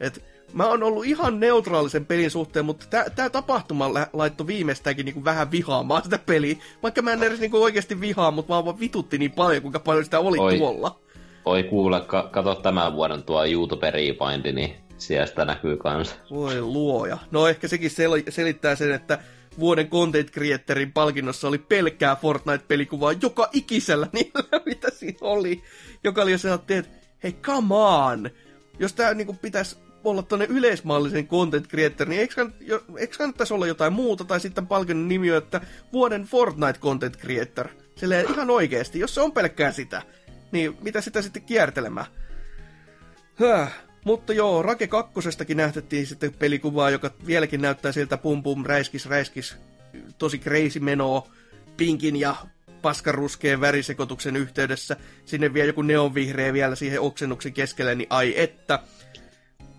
[0.00, 5.24] Et mä oon ollut ihan neutraalisen pelin suhteen, mutta tää, tää tapahtuma laittoi viimeistäänkin niinku
[5.24, 6.56] vähän vihaamaan sitä peliä.
[6.82, 10.04] Vaikka mä en edes niinku oikeasti vihaa, mutta vaan, vaan vitutti niin paljon, kuinka paljon
[10.04, 10.58] sitä oli Oi.
[10.58, 11.00] tuolla.
[11.44, 16.14] Oi kuule, ka- kato tämän vuoden tuo YouTube Repointi, niin sieltä näkyy kans.
[16.30, 17.18] Voi luoja.
[17.30, 19.18] No ehkä sekin sel- selittää sen, että
[19.58, 25.62] vuoden content creatorin palkinnossa oli pelkkää Fortnite-pelikuvaa joka ikisellä niillä, mitä siinä oli.
[26.04, 26.90] Joka oli jo että
[27.22, 28.30] hei, come on!
[28.78, 29.76] Jos tää niinku pitäisi
[30.06, 32.50] olla tuonne yleismallisen content creator, niin eikö,
[32.98, 35.60] eikö kannattaisi olla jotain muuta, tai sitten palkinnon nimi että
[35.92, 37.68] vuoden Fortnite content creator.
[37.96, 40.02] Silleen ihan oikeesti, jos se on pelkkää sitä,
[40.52, 42.06] niin mitä sitä sitten kiertelemään?
[43.34, 43.72] Höh.
[44.04, 45.14] Mutta joo, Rake 2
[45.54, 49.56] nähtettiin sitten pelikuvaa, joka vieläkin näyttää siltä pum pum, räiskis, räiskis,
[50.18, 51.28] tosi crazy menoa,
[51.76, 52.36] pinkin ja
[52.82, 54.96] paskaruskeen värisekotuksen yhteydessä.
[55.24, 58.78] Sinne vielä joku neonvihreä vielä siihen oksennuksen keskelle, niin ai että.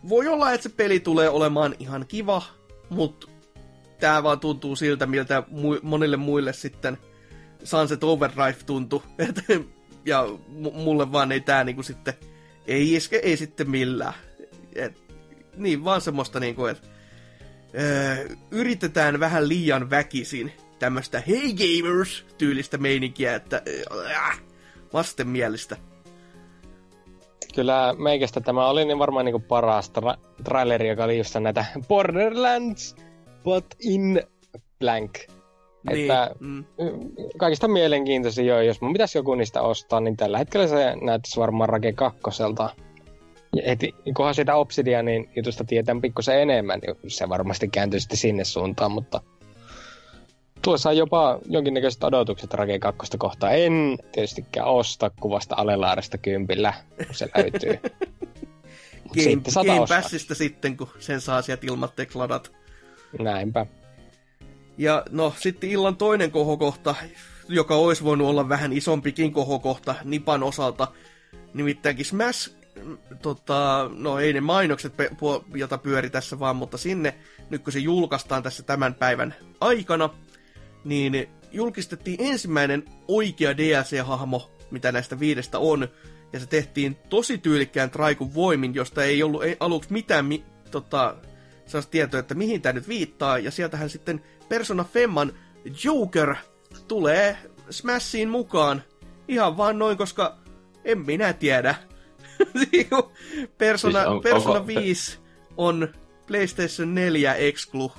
[0.09, 2.43] Voi olla, että se peli tulee olemaan ihan kiva,
[2.89, 3.27] mutta
[3.99, 6.97] tää vaan tuntuu siltä, miltä mu- monille muille sitten
[7.63, 9.03] Sunset Overdrive tuntui.
[10.05, 10.23] ja
[10.73, 12.13] mulle vaan ei tää niinku sitten,
[12.67, 14.13] ei iske, ei sitten millään.
[14.75, 15.01] Et,
[15.55, 16.87] niin, vaan semmoista niinku, että
[17.79, 23.61] öö, yritetään vähän liian väkisin tämmöistä Hey Gamers-tyylistä meininkiä, että
[24.15, 24.41] äh,
[24.93, 25.77] vastenmielistä.
[27.55, 32.95] Kyllä meikästä tämä oli niin varmaan niinku paras tra- traileri, joka oli just näitä Borderlands,
[33.43, 34.21] but in
[34.79, 35.17] blank.
[35.89, 36.01] Niin.
[36.01, 36.65] Että mm.
[37.37, 41.69] kaikista mielenkiintoisin jo, jos mun pitäisi joku niistä ostaa, niin tällä hetkellä se näyttäisi varmaan
[41.69, 42.69] Rake kakkoselta.
[43.55, 48.43] Ja heti, kunhan sitä Obsidianin jutusta tietää pikkusen enemmän, niin se varmasti kääntyy sitten sinne
[48.43, 49.21] suuntaan, mutta
[50.61, 53.55] tuossa on jopa jonkinnäköiset odotukset Rake 2 kohtaan.
[53.55, 56.73] En tietystikään osta kuvasta Alelaarista kympillä,
[57.07, 57.79] kun se löytyy.
[59.13, 62.51] Game, sitten Game Passista sitten, kun sen saa sieltä ilmatteeksi ladat.
[63.19, 63.65] Näinpä.
[64.77, 66.95] Ja no, sitten illan toinen kohokohta,
[67.47, 70.87] joka olisi voinut olla vähän isompikin kohokohta Nipan osalta,
[71.53, 72.51] nimittäinkin Smash,
[73.21, 74.93] tota, no ei ne mainokset,
[75.55, 77.15] jota pyöri tässä vaan, mutta sinne,
[77.49, 80.09] nyt kun se julkaistaan tässä tämän päivän aikana,
[80.88, 85.88] niin julkistettiin ensimmäinen oikea DLC-hahmo, mitä näistä viidestä on,
[86.33, 91.15] ja se tehtiin tosi tyylikkään Traikun voimin, josta ei ollut aluksi mitään mi- tota,
[91.65, 95.33] sellaista tietoa, että mihin tämä nyt viittaa, ja sieltähän sitten Persona Femman
[95.83, 96.35] Joker
[96.88, 97.38] tulee
[97.69, 98.83] Smashiin mukaan.
[99.27, 100.38] Ihan vaan noin, koska
[100.83, 101.75] en minä tiedä.
[103.57, 104.67] Persona, siis on, Persona onko...
[104.67, 105.19] 5
[105.57, 105.93] on
[106.27, 107.91] PlayStation 4 exclu.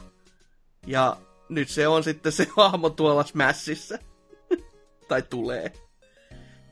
[0.87, 1.17] Ja
[1.49, 3.99] nyt se on sitten se hahmo tuolla Smashissa.
[5.09, 5.73] tai tulee.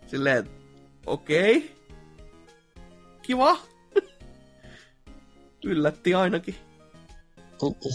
[0.07, 0.51] Silleen,
[1.07, 1.57] okei.
[1.57, 1.69] Okay.
[3.23, 3.57] Kiva.
[5.65, 6.55] Yllätti ainakin.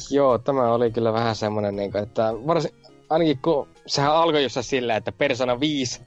[0.09, 2.71] Joo, tämä oli kyllä vähän semmoinen, niin kuin, että varsin,
[3.09, 6.01] ainakin kun sehän alkoi jossain sillä, että Persona 5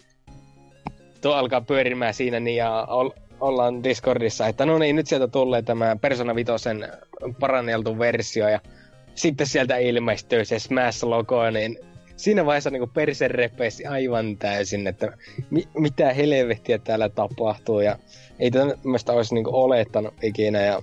[1.21, 3.11] tuo alkaa pyörimään siinä niin ja ol,
[3.41, 6.53] ollaan Discordissa, että no niin, nyt sieltä tulee tämä Persona 5
[7.41, 8.61] paranneltu versio ja
[9.15, 11.79] sitten sieltä ilmestyy se Smash-logo, niin
[12.17, 15.17] siinä vaiheessa niin perse repesi aivan täysin, että
[15.51, 17.99] mi- mitä helvettiä täällä tapahtuu ja
[18.39, 20.83] ei tämmöistä olisi niin olettanut ikinä ja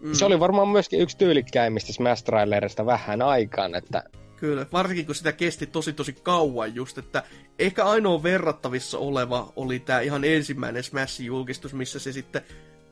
[0.00, 0.14] Mm.
[0.14, 4.04] Se oli varmaan myöskin yksi tyylikkäimmistä Smash Trailerista vähän aikaan, että
[4.36, 7.22] Kyllä, varsinkin kun sitä kesti tosi tosi kauan just, että
[7.58, 12.42] ehkä ainoa verrattavissa oleva oli tämä ihan ensimmäinen Smashin julkistus, missä se sitten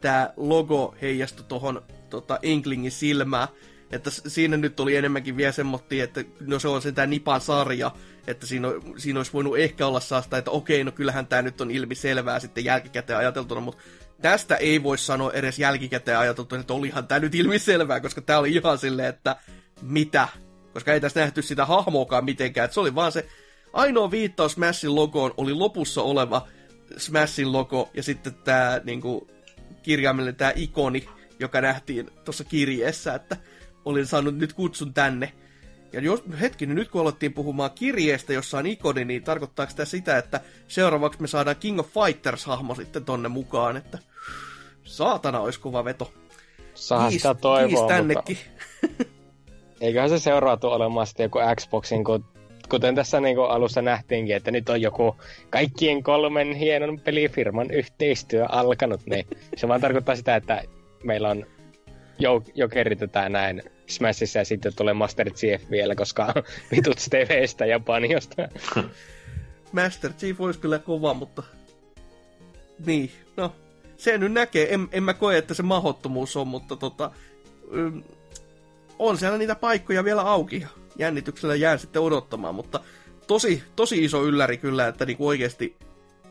[0.00, 3.48] tämä logo heijastui tuohon tota, Inklingin silmään.
[3.90, 7.90] Että siinä nyt oli enemmänkin vielä semmotti, että no se on se tämä Nipan sarja,
[8.26, 11.70] että siinä, siinä olisi voinut ehkä olla saasta, että okei, no kyllähän tämä nyt on
[11.70, 13.82] ilmi selvää sitten jälkikäteen ajateltuna, mutta
[14.22, 18.38] tästä ei voi sanoa edes jälkikäteen ajateltuna, että olihan tämä nyt ilmi selvää, koska tämä
[18.38, 19.36] oli ihan silleen, että
[19.82, 20.28] mitä?
[20.72, 23.28] Koska ei tästä nähty sitä hahmoakaan mitenkään, että se oli vaan se
[23.72, 26.48] ainoa viittaus Smashin logoon oli lopussa oleva
[26.96, 29.28] Smashin logo ja sitten tämä niinku,
[29.82, 33.36] kirjaimellinen tämä ikoni, joka nähtiin tuossa kirjeessä, että
[33.84, 35.32] olin saanut nyt kutsun tänne.
[35.92, 40.18] Ja jos, hetkinen, nyt kun alettiin puhumaan kirjeestä, jossa on ikoni, niin tarkoittaako sitä sitä,
[40.18, 43.98] että seuraavaksi me saadaan King of Fighters-hahmo sitten tonne mukaan, että
[44.84, 46.12] saatana olisi kova veto.
[46.74, 48.38] Saa kiis, sitä toivoa, tännekin.
[48.82, 49.04] Mutta...
[49.80, 52.24] Eiköhän se seuraatu olemaan sitten joku Xboxin, kun
[52.70, 55.16] kuten tässä niin kuin alussa nähtiinkin, että nyt on joku
[55.50, 59.26] kaikkien kolmen hienon pelifirman yhteistyö alkanut, niin
[59.56, 60.62] se vaan tarkoittaa sitä, että
[61.04, 61.46] meillä on
[62.20, 66.34] jo, jo kerrytetään näin Smashissa ja sitten tulee Master Chief vielä, koska
[66.70, 68.48] vitut TVstä ja Paniosta.
[69.72, 71.42] Master Chief olisi kyllä kova, mutta
[72.86, 73.52] niin, no,
[73.96, 74.74] se nyt näkee.
[74.74, 77.10] En, en mä koe, että se mahottomuus on, mutta tota,
[77.70, 78.02] mm,
[78.98, 80.66] on siellä niitä paikkoja vielä auki.
[80.98, 82.80] Jännityksellä jään sitten odottamaan, mutta
[83.26, 85.76] tosi, tosi iso ylläri kyllä, että niinku oikeasti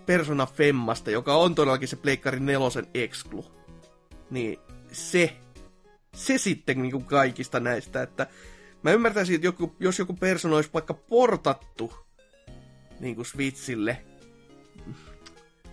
[0.05, 3.45] Persona Femmasta, joka on todellakin se Pleikkarin nelosen exclu,
[4.29, 4.59] niin
[4.91, 5.33] se
[6.15, 8.27] se sitten niin kuin kaikista näistä, että
[8.83, 11.93] mä ymmärtäisin, että joku, jos joku persona olisi vaikka portattu
[12.99, 13.97] niin kuin Switchille,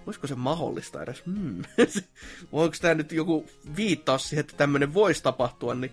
[0.06, 1.22] olisiko se mahdollista edes?
[1.26, 1.62] Hmm.
[2.52, 5.92] Onko tämä nyt joku viittaus siihen, että tämmöinen voisi tapahtua, niin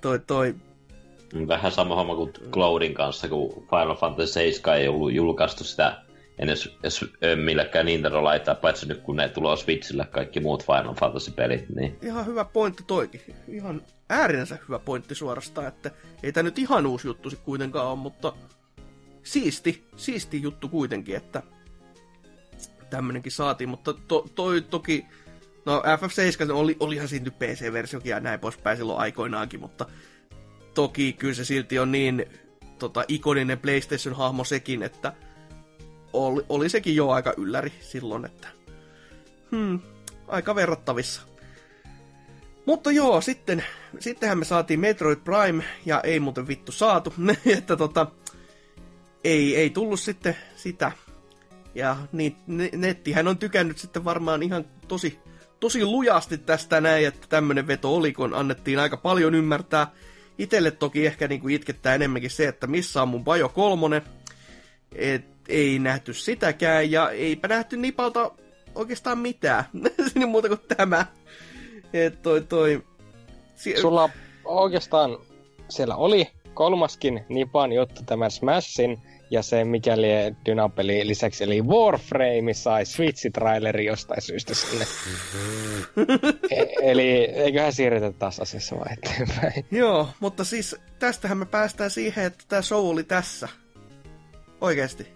[0.00, 0.54] toi, toi...
[1.48, 6.03] Vähän sama homma kuin Cloudin kanssa, kun Final Fantasy 7 ei ollut julkaistu sitä
[6.38, 7.04] en edes, edes
[7.44, 11.68] millekään Nintendo laittaa, paitsi nyt kun ne tulee Switchille kaikki muut Final Fantasy-pelit.
[11.68, 11.98] Niin...
[12.02, 13.20] Ihan hyvä pointti toikin.
[13.48, 15.90] Ihan äärinsä hyvä pointti suorastaan, että
[16.22, 18.32] ei tämä nyt ihan uusi juttu kuitenkaan ole, mutta
[19.22, 21.42] siisti, siisti juttu kuitenkin, että
[22.90, 25.06] tämmönenkin saatiin, mutta to, toi toki,
[25.66, 29.86] no FF7 oli, olihan siinä nyt PC-versiokin ja näin poispäin silloin aikoinaankin, mutta
[30.74, 32.26] toki kyllä se silti on niin
[32.78, 35.12] tota, ikoninen PlayStation-hahmo sekin, että
[36.14, 38.48] oli, oli sekin jo aika ylläri silloin, että
[39.50, 39.80] hmm,
[40.28, 41.22] aika verrattavissa.
[42.66, 43.64] Mutta joo, sitten,
[43.98, 47.14] sittenhän me saatiin Metroid Prime, ja ei muuten vittu saatu,
[47.58, 48.06] että tota,
[49.24, 50.92] ei, ei tullut sitten sitä.
[51.74, 52.36] Ja niin,
[52.72, 55.18] nettihän on tykännyt sitten varmaan ihan tosi,
[55.60, 59.86] tosi lujasti tästä näin, että tämmönen veto oli, kun annettiin aika paljon ymmärtää.
[60.38, 64.02] Itelle toki ehkä niinku itkettää enemmänkin se, että missä on mun Bajo kolmonen.
[64.94, 68.30] Et ei nähty sitäkään, ja eipä nähty Nipalta
[68.74, 69.64] oikeastaan mitään.
[70.14, 71.06] niin muuta kuin tämä.
[71.92, 72.82] Et toi, toi...
[73.56, 74.10] Sie- Sulla
[74.44, 75.18] oikeastaan
[75.68, 78.98] siellä oli kolmaskin Nipan juttu tämän Smashin,
[79.30, 80.06] ja se mikäli
[80.46, 84.86] Dynapeli lisäksi, eli Warframe sai Switch-traileri jostain syystä sinne.
[86.50, 89.66] e- eli eiköhän siirretä taas asiassa vaan eteenpäin.
[89.70, 93.48] Joo, mutta siis tästähän me päästään siihen, että tämä show oli tässä.
[94.60, 95.06] Oikeesti.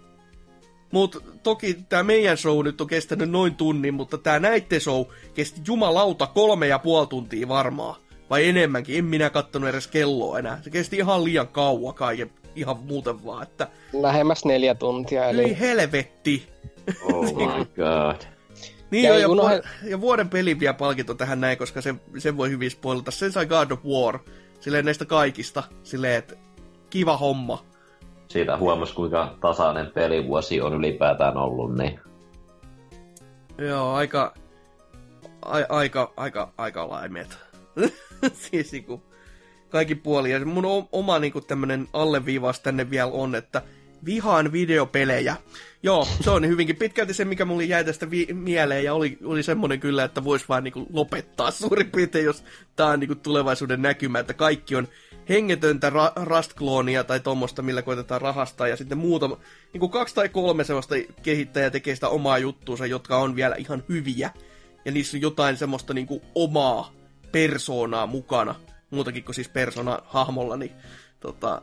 [0.92, 5.60] Mutta toki tämä meidän show nyt on kestänyt noin tunnin, mutta tämä näitte show kesti
[5.66, 8.00] jumalauta kolme ja puoli tuntia varmaan.
[8.30, 10.62] Vai enemmänkin, en minä kattonut edes kelloa enää.
[10.62, 13.68] Se kesti ihan liian kauan kaiken, ihan muuten vaan, että...
[13.92, 15.42] Lähemmäs neljä tuntia, eli...
[15.42, 16.48] Ei helvetti!
[17.02, 18.22] Oh my god.
[18.90, 22.50] Niin ja, jo, ja, ja vuoden pelin vielä palkinto tähän näin, koska se, sen voi
[22.50, 23.10] hyvin spoilata.
[23.10, 24.18] Sen sai God of War,
[24.60, 26.34] silleen näistä kaikista, silleen, että
[26.90, 27.64] kiva homma
[28.28, 32.00] siitä huomasi, kuinka tasainen pelivuosi on ylipäätään ollut, niin...
[33.58, 34.34] Joo, aika...
[35.42, 37.38] A, aika, aika, aika laimeet.
[38.50, 39.02] siis niinku,
[39.68, 40.30] kaikki puoli.
[40.30, 43.62] Ja mun oma niinku tämmönen alleviivaus tänne vielä on, että
[44.04, 45.36] vihaan videopelejä.
[45.82, 49.42] Joo, se on hyvinkin pitkälti se, mikä mulle jäi tästä vi- mieleen, ja oli, oli
[49.42, 52.44] semmoinen kyllä, että vois vaan niinku lopettaa suurin piirtein, jos
[52.76, 54.88] tää on niinku tulevaisuuden näkymä, että kaikki on
[55.28, 59.38] hengetöntä ra- rust-kloonia tai tuommoista, millä koitetaan rahastaa, ja sitten muutama,
[59.72, 63.84] niin kuin kaksi tai kolme sellaista kehittäjää tekee sitä omaa juttuunsa, jotka on vielä ihan
[63.88, 64.30] hyviä,
[64.84, 66.92] ja niissä on jotain semmoista niin kuin omaa
[67.32, 68.54] persoonaa mukana,
[68.90, 70.72] muutakin kuin siis persona hahmolla, niin
[71.20, 71.62] tota,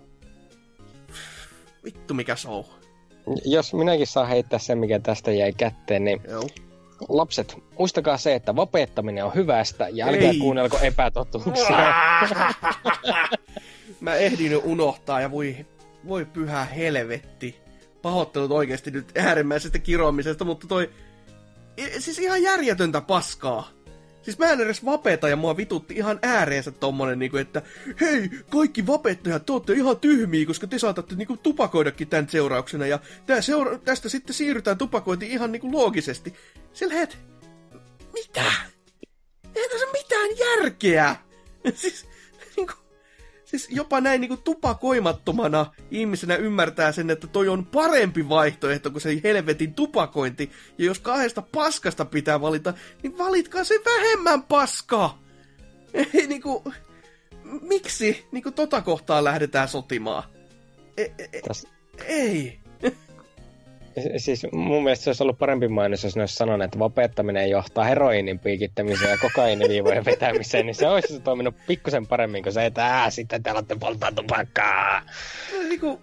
[1.86, 2.64] vittu mikä show.
[3.46, 6.48] Jos minäkin saan heittää sen, mikä tästä jäi kätteen, niin Joo
[7.10, 10.38] lapset, muistakaa se, että vapettaminen on hyvästä ja älkää Ei.
[10.38, 11.78] kuunnelko epätotuuksia.
[14.00, 15.66] Mä ehdin jo unohtaa ja voi
[16.08, 17.56] voi pyhä helvetti.
[18.02, 20.90] Pahoittelut oikeasti nyt äärimmäisestä kiroamisesta, mutta toi...
[22.00, 23.70] Siis ihan järjetöntä paskaa.
[24.26, 27.62] Siis mä en edes vapeta ja mua vitutti ihan ääreensä tommonen, niinku, että
[28.02, 33.00] hei, kaikki vapettajat, te ootte ihan tyhmiä, koska te saatatte niinku tupakoidakin tämän seurauksena, ja
[33.26, 36.34] tää seura- tästä sitten siirrytään tupakointiin ihan niinku loogisesti.
[36.74, 37.18] Sillä het,
[38.14, 38.52] mitä?
[39.56, 41.16] Ei tässä mitään järkeä!
[41.82, 42.06] siis,
[43.60, 49.22] siis jopa näin niinku tupakoimattomana ihmisenä ymmärtää sen, että toi on parempi vaihtoehto kuin se
[49.24, 50.52] helvetin tupakointi.
[50.78, 55.22] Ja jos kahdesta paskasta pitää valita, niin valitkaa se vähemmän paskaa!
[56.14, 56.64] Ei niinku...
[57.62, 60.24] Miksi niinku tota kohtaa lähdetään sotimaan?
[60.98, 61.42] E- e- e-
[62.06, 62.60] ei.
[64.18, 67.84] siis mun mielestä se olisi ollut parempi mainos, jos ne olisi sanonut, että vapettaminen johtaa
[67.84, 73.10] heroinin piikittämiseen ja kokainiviivojen vetämiseen, niin se olisi toiminut pikkusen paremmin kuin se, että ää,
[73.10, 75.02] sitten te alatte polttaa tupakkaa.
[75.54, 76.02] No, niinku,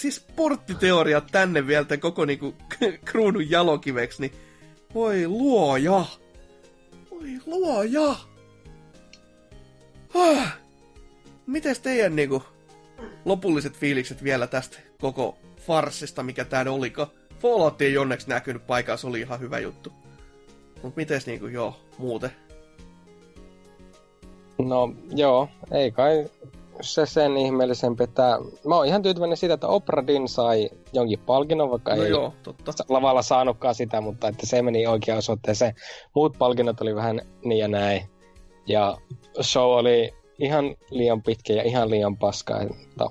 [0.00, 2.54] siis porttiteoriat tänne vielä tämän koko niinku,
[3.10, 4.32] kruunun jalokiveksi, niin
[4.94, 6.04] voi luoja!
[7.10, 8.16] Voi luoja!
[10.14, 10.58] Ah.
[11.46, 12.42] Mites teidän niinku,
[13.24, 17.08] lopulliset fiilikset vielä tästä koko farsista, mikä tää olikaan?
[17.38, 19.92] Fallout ei onneksi näkynyt paikalla, se oli ihan hyvä juttu.
[20.82, 22.30] Mut mites niinku, joo, muuten?
[24.58, 26.26] No joo, ei kai
[26.80, 31.70] se sen ihmeellisempi, että mä oon ihan tyytyväinen siitä, että Oprah Din sai jonkin palkinnon,
[31.70, 32.72] vaikka No ei joo, totta.
[32.88, 35.74] lavalla saanutkaan sitä, mutta että se meni oikeaan osoitteeseen.
[36.14, 38.02] Muut palkinnot oli vähän niin ja näin.
[38.66, 38.96] Ja
[39.42, 42.60] show oli ihan liian pitkä ja ihan liian paska.
[42.60, 43.04] Että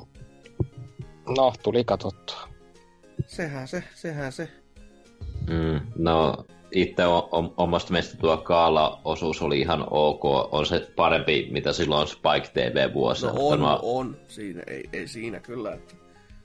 [1.38, 2.48] no, tuli katsottua.
[3.28, 4.50] Sehän se, sehän se.
[5.50, 10.26] Mm, no, itse o- omasta mielestä tuo Kaala-osuus oli ihan ok.
[10.54, 13.34] On se parempi, mitä silloin Spike TV-vuosina.
[13.34, 14.18] No on, Tämä on.
[14.28, 15.74] Siinä, ei, ei siinä kyllä.
[15.74, 15.96] Että...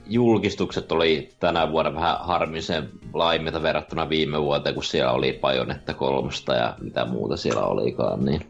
[0.07, 6.55] julkistukset oli tänä vuonna vähän harmisen laimita verrattuna viime vuoteen, kun siellä oli Pajonetta kolmosta
[6.55, 8.49] ja mitä muuta siellä olikaan, niin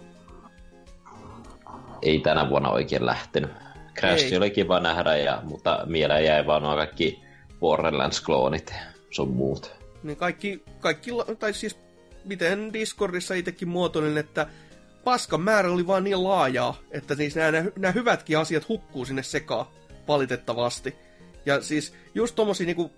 [2.02, 3.50] ei tänä vuonna oikein lähtenyt.
[3.98, 4.36] Crash Ei.
[4.36, 7.22] oli kiva nähdä, ja, mutta mieleen jäi vaan nuo kaikki
[7.60, 8.80] Borderlands-kloonit ja
[9.10, 9.72] sun muut.
[10.02, 11.78] Niin kaikki, kaikki, tai siis
[12.24, 14.46] miten Discordissa itsekin muotoilin, että
[15.04, 19.66] paskan määrä oli vaan niin laajaa, että siis nämä, nämä hyvätkin asiat hukkuu sinne sekaan
[20.08, 20.94] valitettavasti.
[21.46, 22.90] Ja siis just tommosia niinku,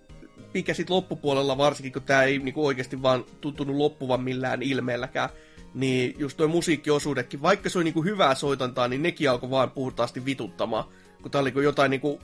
[0.55, 5.29] mikä sit loppupuolella varsinkin, kun tää ei niinku oikeasti vaan tuntunut loppuvan millään ilmeelläkään,
[5.75, 10.25] niin just toi musiikkiosuudekin, vaikka se oli niinku hyvää soitantaa, niin nekin alkoi vaan puhtaasti
[10.25, 10.85] vituttamaan.
[11.23, 12.21] Kun tää oli kuin jotain niinku,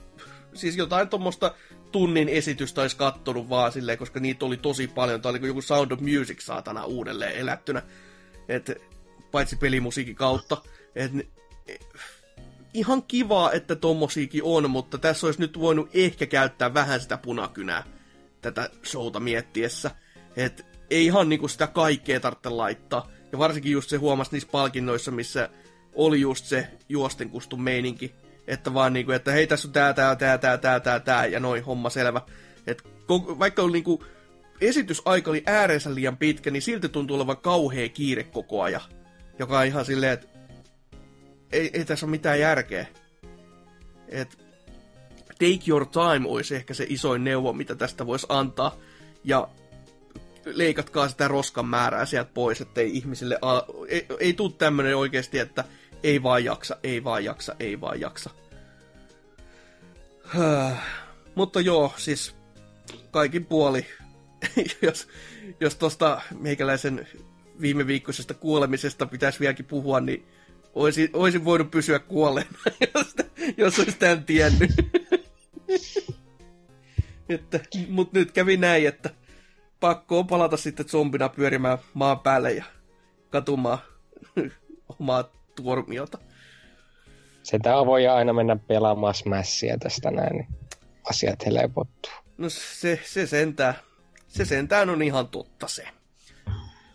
[0.53, 1.55] siis jotain tuommoista
[1.91, 5.21] tunnin esitystä olisi kattonut vaan silleen, koska niitä oli tosi paljon.
[5.21, 7.81] Tää oli kuin joku Sound of Music saatana uudelleen elättynä.
[8.49, 8.81] Et,
[9.31, 10.57] paitsi pelimusiikin kautta.
[10.95, 11.11] Et,
[12.73, 17.83] ihan kiva, että tommosiakin on, mutta tässä olisi nyt voinut ehkä käyttää vähän sitä punakynää
[18.51, 19.91] tätä showta miettiessä.
[20.35, 23.11] Et ei ihan niinku sitä kaikkea tarvitse laittaa.
[23.31, 25.49] Ja varsinkin just se huomasi niissä palkinnoissa, missä
[25.93, 28.15] oli just se juostenkustun meininki.
[28.47, 31.39] Että vaan niinku, että hei tässä on tää, tää, tää, tää, tää, tää, tää, ja
[31.39, 32.21] noin homma selvä.
[32.67, 34.03] Et ko- vaikka oli niinku,
[34.61, 38.81] esitysaika oli ääreensä liian pitkä, niin silti tuntuu olevan kauhea kiire koko ajan.
[39.39, 40.27] Joka on ihan silleen, että
[41.51, 42.85] ei, ei tässä ole mitään järkeä.
[44.07, 44.44] Et
[45.39, 48.75] take your time olisi ehkä se isoin neuvo, mitä tästä voisi antaa.
[49.23, 49.47] Ja
[50.45, 53.39] leikatkaa sitä roskan määrää sieltä pois, ettei ihmisille...
[53.41, 55.63] A- ei, ei tule tämmöinen oikeasti, että
[56.03, 58.29] ei vaan jaksa, ei vaan jaksa, ei vaan jaksa.
[61.35, 62.35] Mutta joo, siis
[63.11, 63.85] kaikin puoli,
[64.81, 65.07] jos,
[65.59, 67.07] jos tuosta meikäläisen
[67.61, 70.27] viime viikkoisesta kuolemisesta pitäisi vieläkin puhua, niin
[70.73, 72.57] olisin, olisin voinut pysyä kuolleena,
[72.95, 73.15] jos,
[73.57, 74.71] jos olisi tämän tiennyt.
[77.29, 77.59] että,
[77.89, 79.09] mutta nyt kävi näin, että
[79.79, 82.63] pakko on palata sitten zombina pyörimään maan päälle ja
[83.29, 83.77] katumaan
[84.99, 85.23] omaa
[85.55, 86.17] tuomiota.
[87.43, 90.47] Sitä voi aina mennä pelaamaan Smashia tästä näin, niin
[91.09, 92.11] asiat helpottuu.
[92.37, 93.73] No se, se sentään,
[94.27, 95.87] se sentään on ihan totta se.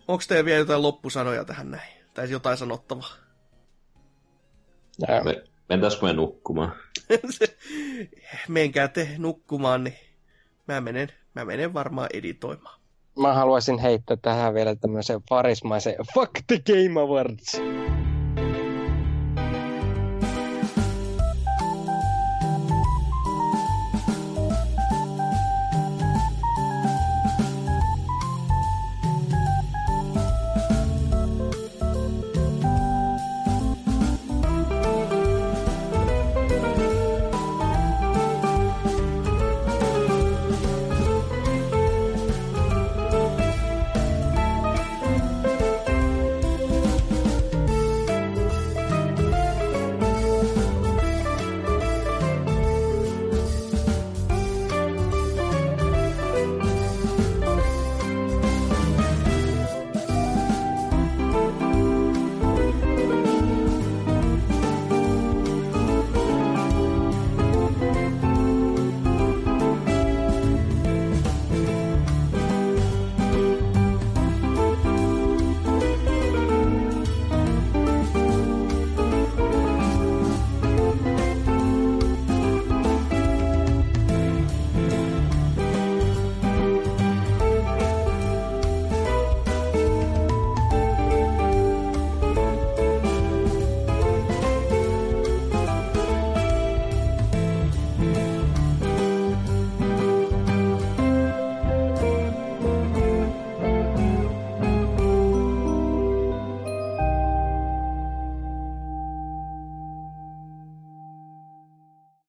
[0.08, 1.92] Onko teillä vielä jotain loppusanoja tähän näin?
[2.14, 3.16] Tai jotain sanottavaa?
[5.24, 6.72] Me, mentäisikö me nukkumaan?
[8.48, 10.09] Menkää te nukkumaan, niin
[10.70, 12.80] mä menen, mä menen varmaan editoimaan.
[13.18, 17.60] mä haluaisin heittää tähän vielä tämmöisen farismaisen Fuck the Game Awards.